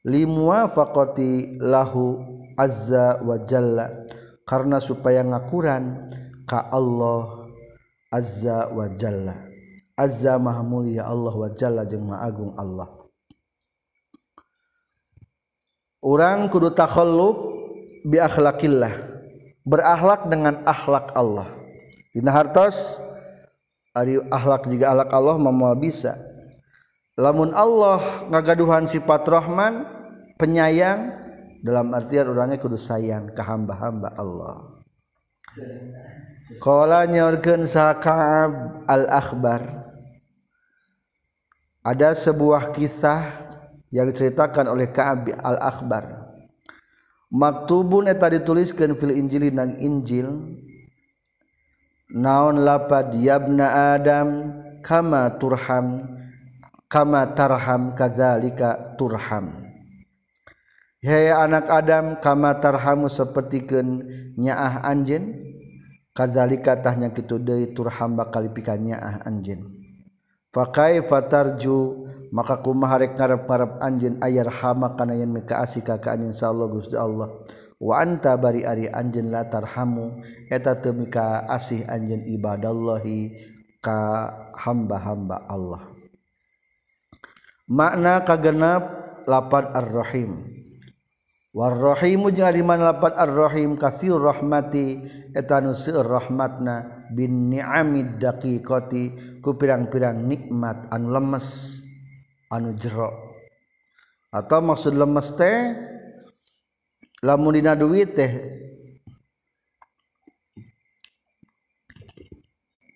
[0.06, 2.22] limuwafaqati lahu
[2.54, 4.06] azza wa jalla.
[4.46, 6.06] Karena supaya ngakuran
[6.46, 7.50] ka Allah
[8.14, 9.34] azza wa jalla.
[9.98, 12.86] Azza maha mulia Allah wa jalla jeung maha agung Allah.
[16.06, 17.36] Orang kudu takhalluq
[18.06, 18.94] bi akhlaqillah
[19.66, 21.50] berakhlak dengan akhlak Allah.
[22.14, 23.02] Dina hartos
[23.90, 26.14] ari akhlak juga akhlak Allah mamual bisa.
[27.16, 29.95] Lamun Allah ngagaduhan sifat Rahman
[30.36, 31.16] penyayang
[31.64, 34.76] dalam artian orangnya kudu sayang ke hamba-hamba Allah.
[36.62, 37.66] Qala nyorkeun
[37.98, 39.82] Ka'ab al-Akhbar.
[41.82, 43.50] Ada sebuah kisah
[43.90, 46.28] yang diceritakan oleh Ka'ab al-Akhbar.
[47.32, 50.28] Maktubun eta dituliskeun fil Injil nang Injil.
[52.14, 56.06] Naon lapad yabna Adam kama turham
[56.86, 59.65] kama tarham kadzalika turham
[61.04, 63.68] Hei anak Adam kama tarhamu seperti
[64.40, 65.44] nyaah anjen
[66.16, 69.76] Kazali katanya kitu dari turham bakal pikeun nyaah anjen
[70.48, 73.76] Fakai fatarju maka kumaha rek ngarep-ngarep
[74.24, 77.28] ayar hama kana yen mika asih kakak anjen Allah Gusti Allah.
[77.76, 83.36] Wa anta bari ari anjen la tarhamu eta teu mika asih anjen ibadallahi
[83.84, 85.92] ka hamba-hamba Allah.
[87.68, 88.82] Makna kagenap
[89.28, 90.55] lapan ar-rahim.
[91.56, 95.00] warrohimu jariman lapat ar-rahim kasir rahmati
[95.32, 101.80] etanu seur rahmatna bin ni'amid daqiqati ku pirang-pirang nikmat anu lemes
[102.52, 103.08] anu jero.
[104.28, 105.72] Atau maksud lemes teh
[107.24, 108.32] lamun dina duit teh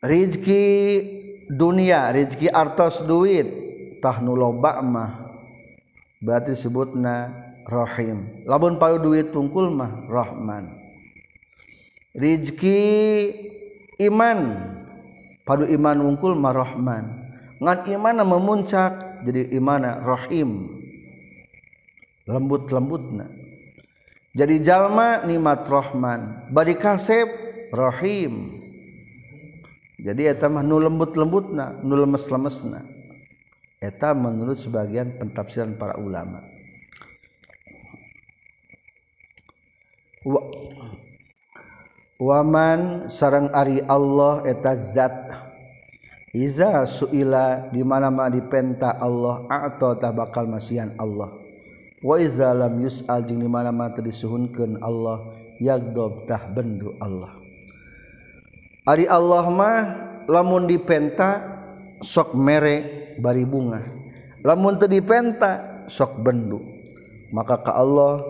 [0.04, 0.64] rizki
[1.48, 3.48] dunia rizki artos duit
[4.04, 5.10] tahnu loba mah
[6.20, 10.76] berarti sebutna rohim labun palu duit tungkul mah Rahman.
[12.10, 12.82] Rizki
[14.02, 14.38] iman.
[15.46, 17.04] Padu iman wungkul mah Rahman.
[17.62, 20.80] Ngan iman memuncak jadi imana rohim
[22.24, 23.28] lembut lembutna
[24.30, 26.50] jadi jalma nikmat Rahman.
[26.54, 27.28] Badi kasep
[27.74, 28.62] rohim
[30.00, 32.86] jadi eta mah nu lembut lembutna nu lemes lemesna
[33.82, 36.46] eta menurut sebagian pentafsiran para ulama
[42.20, 45.32] Waman sarang Ari Allah eta zat.
[46.36, 51.32] Iza suila dimana-mana dipenta Allah atau tak bakal masihan Allah.
[52.04, 55.24] Walam yus'al dimana-mata disuhunkan Allah
[55.56, 57.40] yagdob bendu Allah.
[58.84, 59.80] Ari Allah mah
[60.28, 61.40] lamun dipenta
[62.04, 63.80] sok mere bari bunga.
[64.44, 66.60] Lamun dipenta sok bendu.
[67.32, 68.20] Maka ke Allah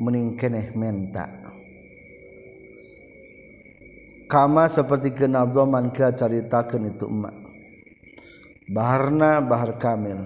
[0.00, 1.26] meningkeneh menta.
[4.28, 7.48] Kama seperti kenal zaman kira caritakan itu emak
[8.68, 10.20] baharna bahar kamil.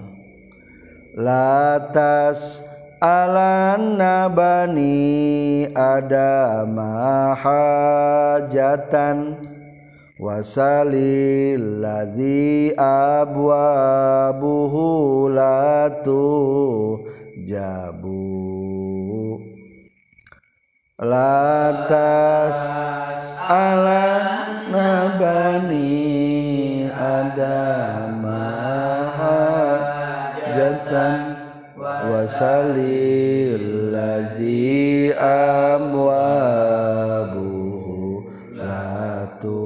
[1.15, 2.65] Latas
[2.99, 8.67] alanna bani adama hajatan
[10.19, 14.47] wasalil ladzi abwabuhu
[15.29, 16.25] latu
[17.45, 18.52] jabu
[21.03, 22.55] latas
[23.43, 24.07] ala
[24.71, 25.91] nabani
[26.87, 28.47] adama
[30.55, 31.35] jatan
[32.07, 36.31] wasalil lazi amwabu
[38.55, 39.59] latu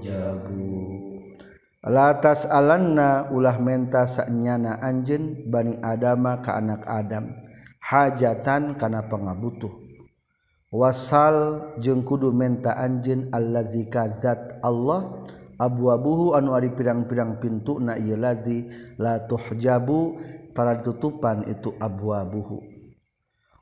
[0.00, 0.72] jabu
[1.84, 7.28] latas alanna ulah menta saknyana anjeun bani adama ka anak adam
[7.84, 9.89] hajatan kana pangabutuh
[10.70, 15.26] wasal jeung kudu menta anjeun allazikazat Allah
[15.58, 20.16] abu-abuhu anu ari pirang-pirang pintu na ieu ladzi la tuhjabu
[20.54, 22.62] tara ditutupan itu abu-abuhu.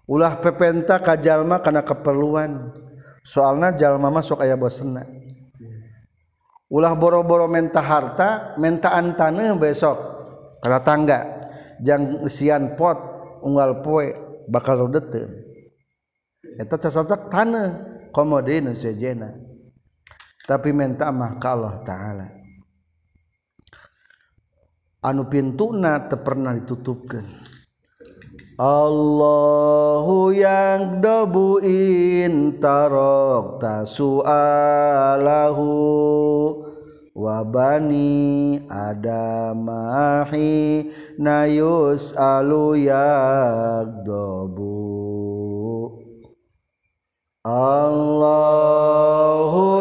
[0.08, 2.72] Ulah pepenta ka jalma kana keperluan
[3.24, 5.04] soalna jalma mah sok aya bosenna.
[6.68, 9.96] Ulah boro-boro menta harta mentaan taneuh besok
[10.60, 11.18] kana tangga
[11.80, 13.00] jang sian pot
[13.40, 14.12] unggal poe
[14.52, 15.47] bakal rodete
[16.58, 17.68] eta cacacak tanah
[18.10, 19.46] komodinu sejena
[20.48, 22.24] tapi minta mah ka Allah taala.
[25.04, 27.28] Anu pintuna teu pernah ditutupkeun.
[28.58, 35.62] Allahu yang dabu intarok tasu'alahu
[37.14, 40.90] wabani adamahi
[41.22, 44.58] nayus alu yagdobu
[47.46, 49.06] Allahu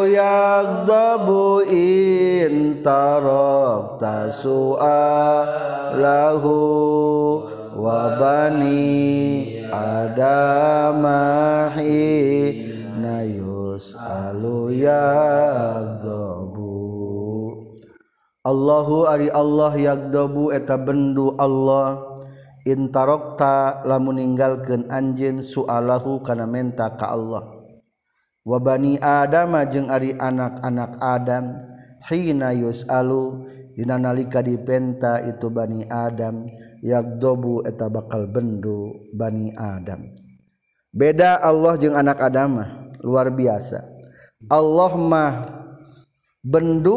[0.06, 5.42] yagdabu in tarok tasu'a
[5.98, 10.32] lahu wa bani adamahi
[12.98, 16.38] nayus yus'alu yagdabu
[18.48, 22.17] Allahu ari Allah yagdabu eta bendu Allah.
[22.68, 27.58] intarokta lamun ninggalkeun anjeun sualahu kana menta ka Allah.
[28.48, 31.60] Wabani adam jeung ari anak-anak Adam
[32.08, 33.44] hina yus'alu
[33.76, 36.48] dina nalika dipenta itu bani Adam
[36.80, 40.16] yagdobu eta bakal bendu bani Adam.
[40.96, 42.70] Beda Allah jeung anak Adam mah
[43.04, 43.84] luar biasa.
[44.48, 45.32] Allah mah
[46.40, 46.96] bendu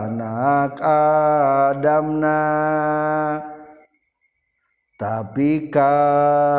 [0.00, 2.40] anak adamna.
[4.96, 6.00] Tapi ka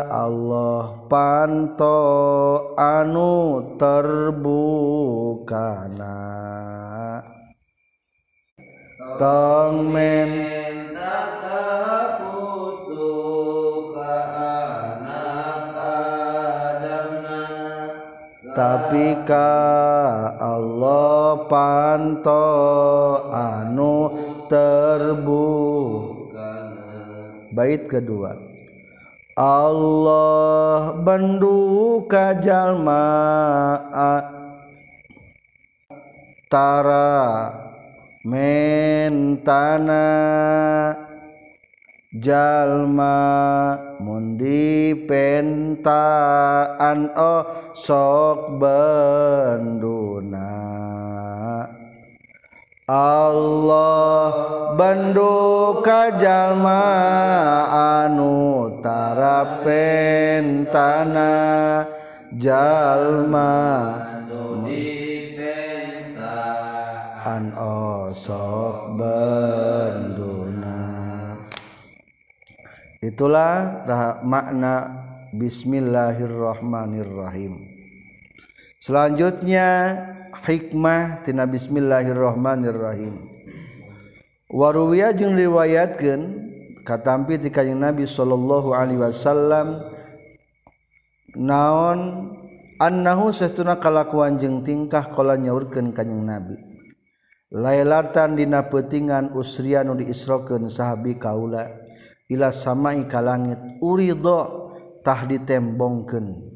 [0.05, 1.97] Allah panto
[2.77, 4.61] anu terbukana.
[9.17, 9.89] Tong
[18.59, 19.55] tapi ka
[20.35, 22.43] Allah panto
[23.31, 24.11] anu
[24.51, 26.51] terbuka.
[27.55, 28.35] Bait kedua.
[29.39, 33.07] Allah bendu kajalma
[36.51, 37.55] tara
[38.27, 40.03] mentana.
[42.09, 43.21] Jalma
[43.99, 45.91] mundi pentaan
[47.15, 47.43] oh
[47.75, 50.51] sok benduna
[52.89, 54.33] Allah
[54.73, 56.81] bendu kajalma
[57.69, 61.37] anu tara pentana.
[62.33, 63.49] Jalma
[67.25, 70.08] an osok benduna
[72.99, 73.87] itulah
[74.23, 77.53] makna Bismillahirrohmanirrohim
[78.83, 79.95] selanjutnya
[80.43, 83.15] hikmah tina Bismillahirrohmanirrohim
[84.49, 86.49] waruwiya jeung riwayatkeun
[86.83, 89.79] katampi ti kanjeng Nabi sallallahu alaihi wasallam
[91.37, 92.33] naon
[92.79, 96.57] annahu sesuna kalakuan jeung tingkah kala nyaurkeun kanjeng Nabi.
[97.49, 101.78] Lailatan dina peutingan usrianu diisrokeun sahabi kaula.
[102.29, 106.49] ila samai ka langit uridotah ditembongken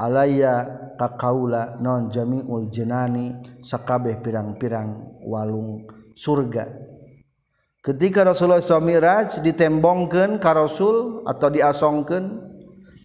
[0.00, 0.64] alaya
[0.96, 5.84] kakaula non jamiul jenani sakabeh pirang-pirang walung
[6.16, 6.68] surga.
[7.80, 12.24] Ketika Rasulullah SAW Miraj ditembongkan ka Rasul atau diasongkan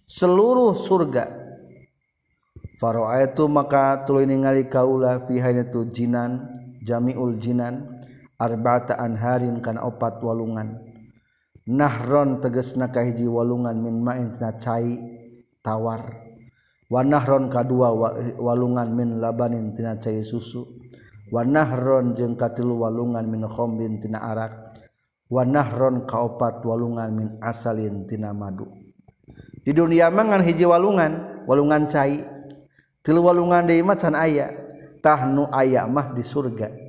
[0.04, 1.32] seluruh surga.
[2.76, 6.44] Faro'a itu maka tuluy ningali kaula fi haynatu jinan
[6.84, 8.04] jamiul jinan
[8.36, 10.85] arba'ata anharin kana opat walungan.
[11.66, 14.96] nahron teges nakahiji walungan min main tina cai
[15.60, 16.22] tawar.
[16.86, 17.90] Wa nahron kadua
[18.38, 20.62] walungan min labanin tina cai susu.
[21.34, 24.54] Wa nahron jeung katilu walungan min khomrin tina arak.
[25.26, 28.70] Wa nahron kaopat walungan min asalin tina madu.
[29.66, 32.22] Di dunia mangan hiji walungan walungan cai.
[33.02, 34.54] Tilu walungan deui macan aya.
[35.02, 36.85] Tahnu aya mah di surga.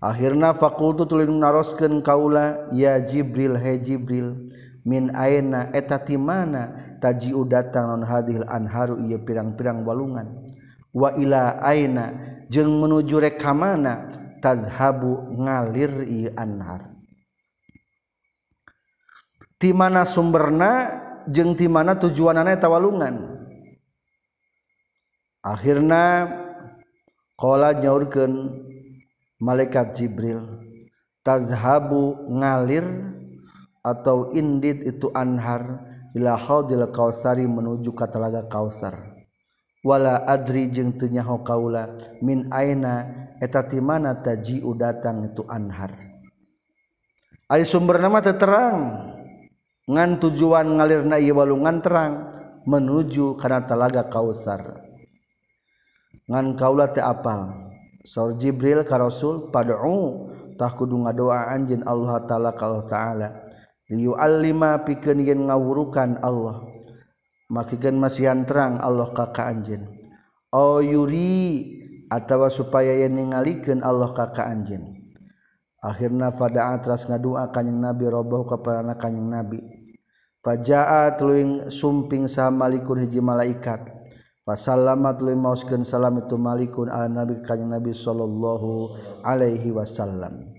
[0.00, 4.48] akhirnya fakultu tuling naroskeun kaula ya Jibril he Jibril
[4.80, 6.72] min aina eta ti mana
[7.04, 10.48] tajiu datang non hadil anharu ieu pirang-pirang walungan?
[10.90, 12.16] Wa ila aina
[12.48, 14.08] jeung menuju rek ka mana
[14.40, 16.96] tazhabu ngalir ieu anhar.
[19.60, 20.72] Ti mana sumberna
[21.28, 23.36] jeung ti mana tujuanana eta walungan?
[25.44, 26.28] Akhirna
[27.36, 28.32] qala nyaurkeun
[29.40, 30.44] malaikat Jibril
[31.24, 32.84] tazhabu ngalir
[33.80, 35.80] atau indit itu anhar
[36.12, 39.16] ila haudil kausari menuju ka telaga kausar.
[39.80, 41.88] Wala adri jeung teu nyaho kaula
[42.20, 43.08] min aina
[43.40, 45.96] eta ti mana tajiu datang itu anhar.
[47.48, 49.08] Ari sumber nama terang.
[49.90, 52.12] Ngan tujuan ngalirna ieu walungan terang
[52.68, 54.84] menuju kana telaga kausar.
[56.28, 57.69] Ngan kaula teu apal
[58.10, 60.26] Saur Jibril ka Rasul pad'u
[60.58, 63.28] tah kudu ngadoa anjeun Allah taala ka Allah taala.
[63.86, 66.58] Liu alima pikeun yen ngawurukan Allah.
[67.54, 69.86] Makikeun masihan terang Allah ka ka anjeun.
[70.50, 71.70] O yuri
[72.10, 74.90] atawa supaya yen ningalikeun Allah ka ka anjeun.
[75.78, 79.62] Akhirna fada'a teras ngadua kanjing Nabi robbahu kaparana kanjing Nabi.
[80.42, 83.99] Fajaa tuluing sumping sama malikun hiji malaikat.
[84.56, 88.94] Salamat mauskeun salam itu malikun ala nabi kanjing nabi sallallahu
[89.26, 90.50] alaihi wasallam.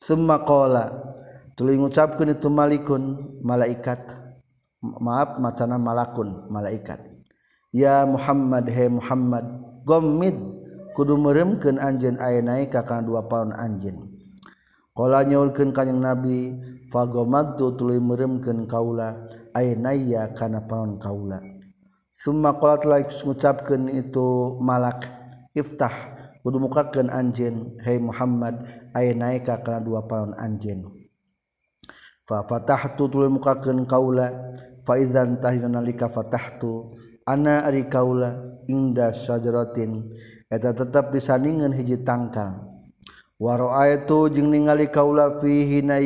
[0.00, 0.88] Summa qala
[1.54, 4.16] tuluy ngucapkeun itu malikun malaikat.
[4.80, 7.04] Maaf macana malakun malaikat.
[7.70, 9.44] Ya Muhammad he Muhammad
[9.84, 10.38] gomid
[10.96, 14.08] kudu meremkeun anjeun naik ka kana dua paun anjeun.
[14.96, 16.56] Qala nyaulkeun kanjing nabi
[16.88, 21.49] fagomadtu tuluy meremkeun kaula aya naya kana paun kaula
[22.20, 25.08] Suma qolat laik ngucapkeun itu malak.
[25.56, 28.60] Iftah kudu mukakeun anjeun hai Muhammad
[28.92, 30.84] aya naik ka kana dua palon anjeun.
[32.28, 34.52] Fa fatahtu tul mukakeun kaula.
[34.84, 35.80] Fa idzan tahina
[36.12, 36.92] fatahtu
[37.24, 38.36] ana ari kaula
[38.68, 40.12] inda syajaratin.
[40.52, 42.68] Eta tetep disandingan hiji tangkal.
[43.40, 45.96] Waro itu jeung ningali kaula fihi na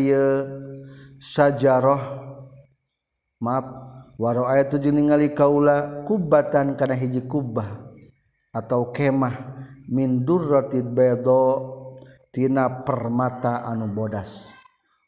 [1.19, 2.23] sajarah
[3.43, 3.94] maaf.
[4.21, 7.83] Waro aya tuju ningali kaula kubatan kana hiji kubah
[8.55, 9.35] atau kemah
[9.91, 11.73] min durratid baydo
[12.35, 14.51] tina permata anu bodas.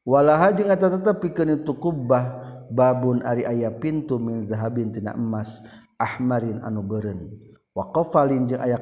[0.07, 5.63] Walaha jeung eta tetep pikeun itu kubah babun ari aya pintu min zahabin tina emas
[5.99, 7.27] ahmarin anu beureun
[7.75, 8.79] wa qafalin jeung aya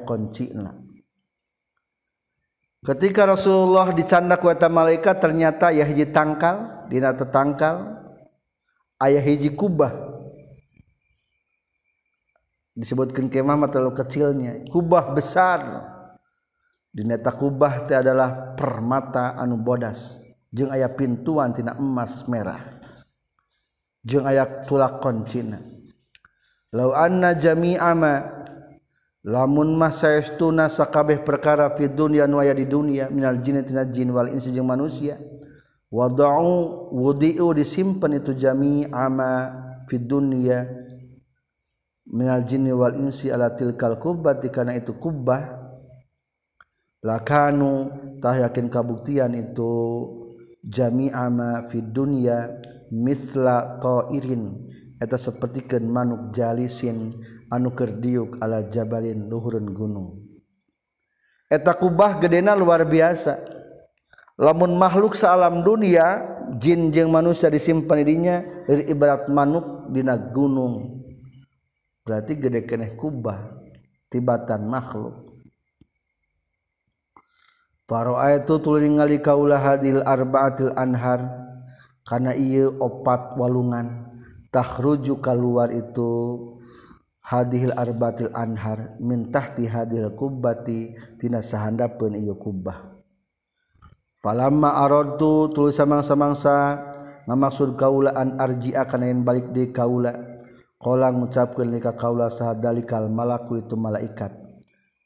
[2.85, 8.05] ketika Rasulullah dicandak ku eta malaikat ternyata aya hiji tangkal dina tetangkal
[9.01, 10.14] aya hiji kubah
[12.75, 14.67] disebutkan kemah terlalu kecilnya.
[14.67, 15.59] Kubah besar.
[16.95, 20.19] Dineta kubah itu adalah permata anu bodas.
[20.51, 22.59] Jeung aya pintuan tina emas merah.
[23.99, 25.59] Jeung aya tulak koncina.
[26.71, 28.13] Lau anna jami'a ma
[29.23, 34.11] lamun mah saestuna sakabeh perkara fi dunya nu aya di dunya minal jinni tina jin
[34.15, 35.19] wal insi jeung manusia.
[35.91, 39.31] Wada'u wudi'u disimpan itu jami'a ma
[39.87, 40.84] fi dunya
[42.09, 45.65] minal jinni wal insi ala tilkal kubbat dikana itu kubbah
[47.01, 47.89] lakanu
[48.21, 49.73] tah yakin kabuktian itu
[50.65, 52.49] jami'a ma fid dunya
[52.89, 54.57] misla ta'irin
[54.97, 57.13] eta sapertikeun manuk jalisin
[57.51, 60.09] anu keur diuk ala jabalin luhureun gunung.
[61.45, 63.37] Eta kubah gedena luar biasa.
[64.35, 66.19] Lamun makhluk sa alam dunia
[66.59, 71.04] jin jeung manusia disimpan dirinya dari ibarat manuk dina gunung.
[72.05, 73.65] Berarti gede keneh kubah
[74.13, 75.25] tibatan makhluk.
[77.85, 81.25] Faro itu tuling ngali kaulah hadil arbaatil anhar
[82.05, 84.05] karena iya opat walungan.
[84.53, 86.39] Tahruju keluar itu
[87.19, 92.95] hadil arbaatil anhar min tahti hadil kubati tina sahandapeun kubah
[94.23, 96.81] Falamma aradtu tulis samang-samangsa
[97.27, 100.34] ngamaksud kaula an arji'a kana balik di kaula
[100.85, 104.29] mengucapkan nikah kaula saat dalikal malaku itu malaikat.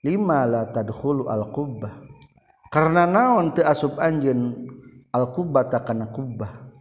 [0.03, 2.03] 5 tadhulu al-qubah
[2.71, 4.67] karena naon teu asup anjeun
[5.11, 6.71] al-qubah takana kubah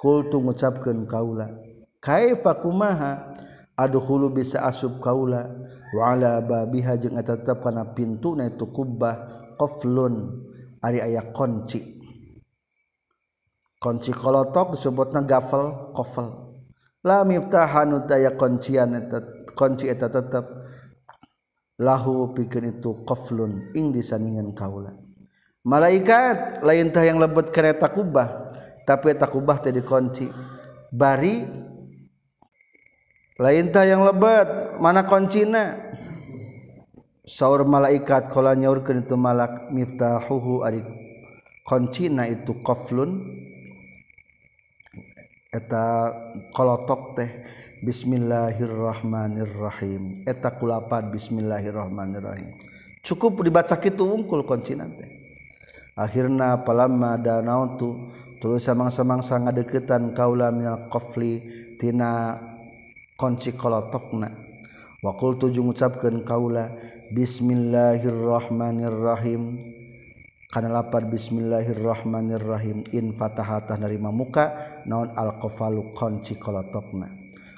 [0.00, 1.48] kultu ngucapkeun kaula
[2.00, 3.32] kaifa kumaha?
[3.74, 5.50] Adkhulu bisa asup kaula
[5.90, 9.26] wa ala babiha jeung eta tetep kana pintuna itu kubah
[9.58, 10.30] qaflun
[10.78, 11.82] ari aya kunci.
[13.82, 16.43] Kunci kolotok disebutna gafel qafal
[17.04, 18.96] miftahan daya kuncian
[19.52, 20.64] kunci eta tetap
[21.76, 24.96] lahu pikir itu qaflun ing disandingan kaula.
[25.64, 28.52] Malaikat laintah yang lebut kereta kubah
[28.88, 30.28] tapi tak kubah tadi dikunci.
[30.94, 31.44] Bari
[33.40, 35.92] laintah yang lebat mana kuncina?
[37.24, 40.84] Saur malaikat kala nyaurkeun itu malak miftahuhu ari
[41.64, 43.24] kuncina itu qaflun
[45.54, 46.10] eta
[46.50, 47.30] kolotok teh
[47.84, 50.24] Bismillahirrahmanirrahim.
[50.26, 52.56] Eta kulapan Bismillahirrahmanirrahim.
[53.04, 55.20] Cukup dibaca itu ungkul koncinan teh.
[55.94, 58.08] Akhirnya palama danau tu
[58.42, 61.38] tulis samang-samangsa ngadeketan kaula minal qafli
[61.78, 62.34] tina
[63.20, 64.32] kunci kolotokna.
[65.04, 66.72] Wakul tu ngucapkeun kaula
[67.12, 69.83] bismillahirrahmanirrahim.
[70.54, 72.86] Kana lapar bismillahirrahmanirrahim.
[72.94, 74.54] In fatahatah narima muka
[74.86, 77.10] naon al qafalu kunci kolotokna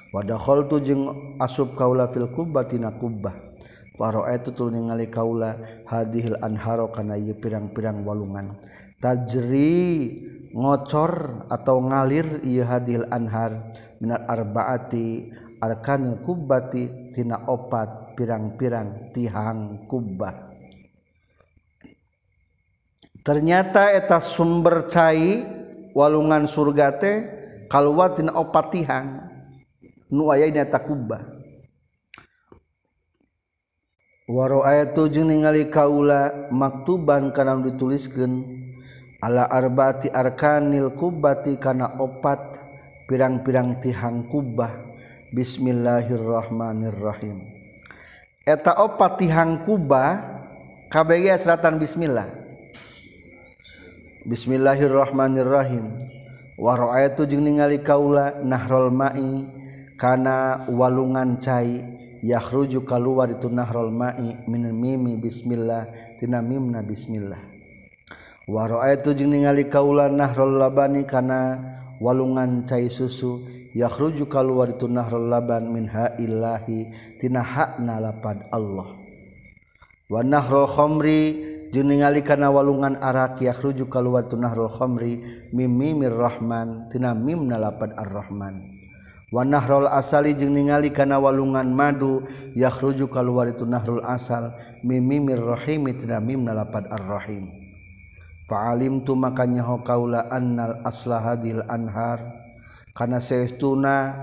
[0.09, 3.45] wa dakhaltu jeung asub kaula fil kubbatina kubbah.
[3.97, 8.53] Itu ningali kaula hadihil anharo kana ieu pirang-pirang walungan.
[9.01, 10.13] Tajri
[10.53, 13.73] ngocor atau ngalir ieu hadil anhar.
[14.01, 20.46] Minat arbaati arkanil kubbati tina opat pirang-pirang tihang kubbah
[23.27, 25.43] ternyata eta sumber cai
[25.91, 27.17] walungan surga teh
[27.67, 29.27] kaluar tina opatihan.
[30.07, 31.37] Nu aya dina takuba
[34.27, 38.57] waro ayatu jeung ningali kaula maktuban kana dituliskeun.
[39.17, 42.61] Ala arbaati arkanil kubati kana opat
[43.09, 44.69] pirang-pirang tihang kubah.
[45.33, 47.41] Bismillahirrahmanirrahim.
[48.45, 50.21] Eta opat tihang kubah
[50.93, 52.29] KBG seratan bismillah.
[54.27, 55.87] Bismillahirrahmanirrahim.
[56.59, 59.47] Waroa itu jeung ningali kaula nahrul mai
[59.95, 61.79] kana walungan cai
[62.19, 65.87] yakhruju kaluar itu nahrul mai min mimi bismillah
[66.19, 67.39] tina mimna bismillah.
[68.51, 71.63] Wa itu jeung ningali kaula nahrul labani kana
[72.03, 78.91] walungan cai susu yakhruju kaluar itu nahrul laban min ha'illahi tina hakna lapad Allah.
[80.11, 86.87] Wa nahrul khamri jeung ningali kana walungan arak yakhruju kaluar tunahrul khamri mim mimir rahman
[86.91, 88.75] tina mimna lapad ar-rahman.
[89.27, 92.23] Wanahrol asali jeung ningali kana walungan madu
[92.55, 94.55] yakhruju kaluar itu nahrul asal
[94.87, 97.51] mimimir rahimi tina mim lapad ar-rahim.
[98.47, 102.23] Fa'alim tu makanya ho kaula annal aslahadil anhar
[102.95, 104.15] kana saestuna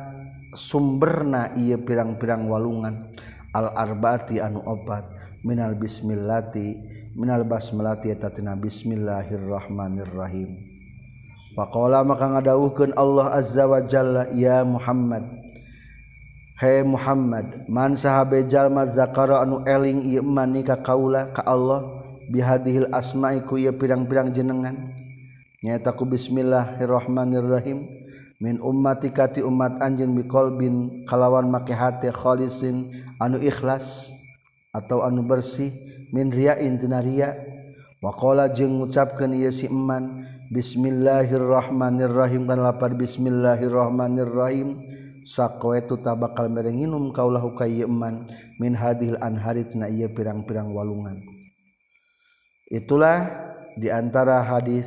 [0.56, 3.12] sumberna ieu pirang-pirang walungan
[3.52, 5.04] al arbati anu opat
[5.44, 6.80] minal bismillati
[7.14, 10.50] minal basmalati eta tina bismillahirrahmanirrahim.
[11.54, 15.22] Faqala maka ngadawuhkeun Allah azza wa jalla ya Muhammad
[16.54, 21.82] Hai Muhammad man sahabe jalma zakara anu eling ieu man ka kaula ka Allah
[22.30, 24.94] bihadihil asma'i ku ieu pirang-pirang jenengan?
[25.62, 27.78] Nyaeta ku bismillahirrahmanirrahim
[28.42, 32.90] min ummati kati umat anjeun biqalbin kalawan make hate khalisin
[33.22, 34.10] anu ikhlas
[34.74, 35.70] atau anu bersih
[36.14, 37.34] min riyain tina riya.
[37.98, 40.22] Wa qala jeung ngucapkeun ieu si eman
[40.54, 42.46] Bismillahirrahmanirrahim.
[42.46, 44.78] Kan lapar Bismillahirrahmanirrahim.
[45.26, 48.28] Sakko itu tak bakal merenginum kaulahu kayman
[48.60, 51.18] min hadil anharit na iya pirang-pirang walungan.
[52.68, 53.32] Itulah
[53.74, 54.86] di antara hadis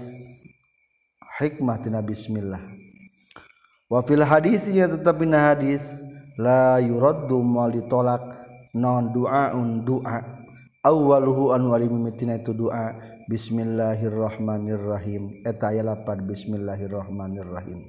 [1.42, 2.62] hikmah tina bismillah.
[3.90, 6.06] Wa fil hadisnya tetap na hadis
[6.38, 8.22] la yuraddu mal ditolak
[8.78, 10.37] non du'aun du'a
[10.88, 12.96] awwaluhu anu ari mimitina itu doa.
[13.28, 15.44] Bismillahirrahmanirrahim.
[15.44, 17.84] Eta aya lapan bismillahirrahmanirrahim.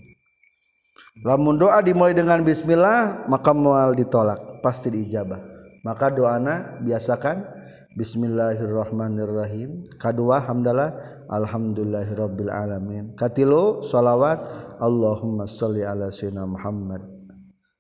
[1.23, 4.59] Lamun doa dimulai dengan bismillah maka moal ditolak.
[4.59, 5.39] Pasti diijabah.
[5.87, 7.47] Maka doana biasakan
[7.95, 9.87] bismillahirrahmanirrahim.
[9.95, 10.99] Kadua hamdalah
[11.31, 14.43] alhamdulillahirabbil alamin katilu salawat
[14.83, 17.07] Allahumma shalli ala sayyidina Muhammad.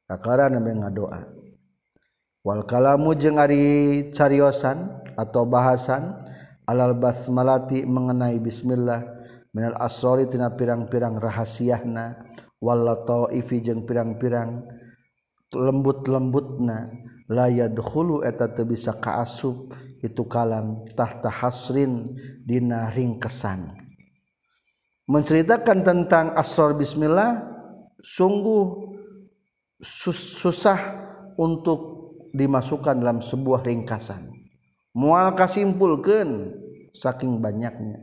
[0.06, 1.38] Kakara nabi ngadoa
[2.48, 6.14] wal kalamu jeung ari cariosan atau bahasan
[6.62, 9.02] alal basmalati mengenai bismillah
[9.50, 12.22] minal asrori tina pirang-pirang rahasiahna
[12.62, 14.62] wal lataifi jeung pirang-pirang
[15.50, 16.94] lembut-lembutna
[17.26, 22.14] la yadkhulu eta teu bisa kaasup itu kalam tahta hasrin
[22.46, 23.74] dina ringkesan.
[25.08, 27.42] Menceritakan tentang asror bismillah
[27.98, 28.94] sungguh
[29.80, 30.78] susah
[31.40, 34.37] untuk dimasukkan dalam sebuah ringkasan
[34.98, 36.58] mual kasimpulkan
[36.90, 38.02] saking banyaknya.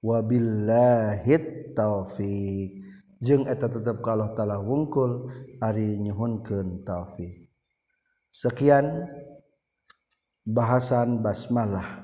[0.00, 1.36] Wabillahi
[1.76, 2.80] taufik
[3.22, 5.30] jeung eta tetep kalau taala wungkul
[5.62, 7.46] ari nyuhunkeun taufik
[8.32, 9.06] sekian
[10.42, 12.02] bahasan basmalah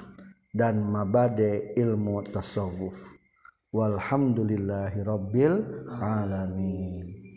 [0.53, 3.16] dan mabade ilmu tasawuf.
[3.68, 5.61] Walhamdulillahirabbil
[6.01, 7.28] alamin.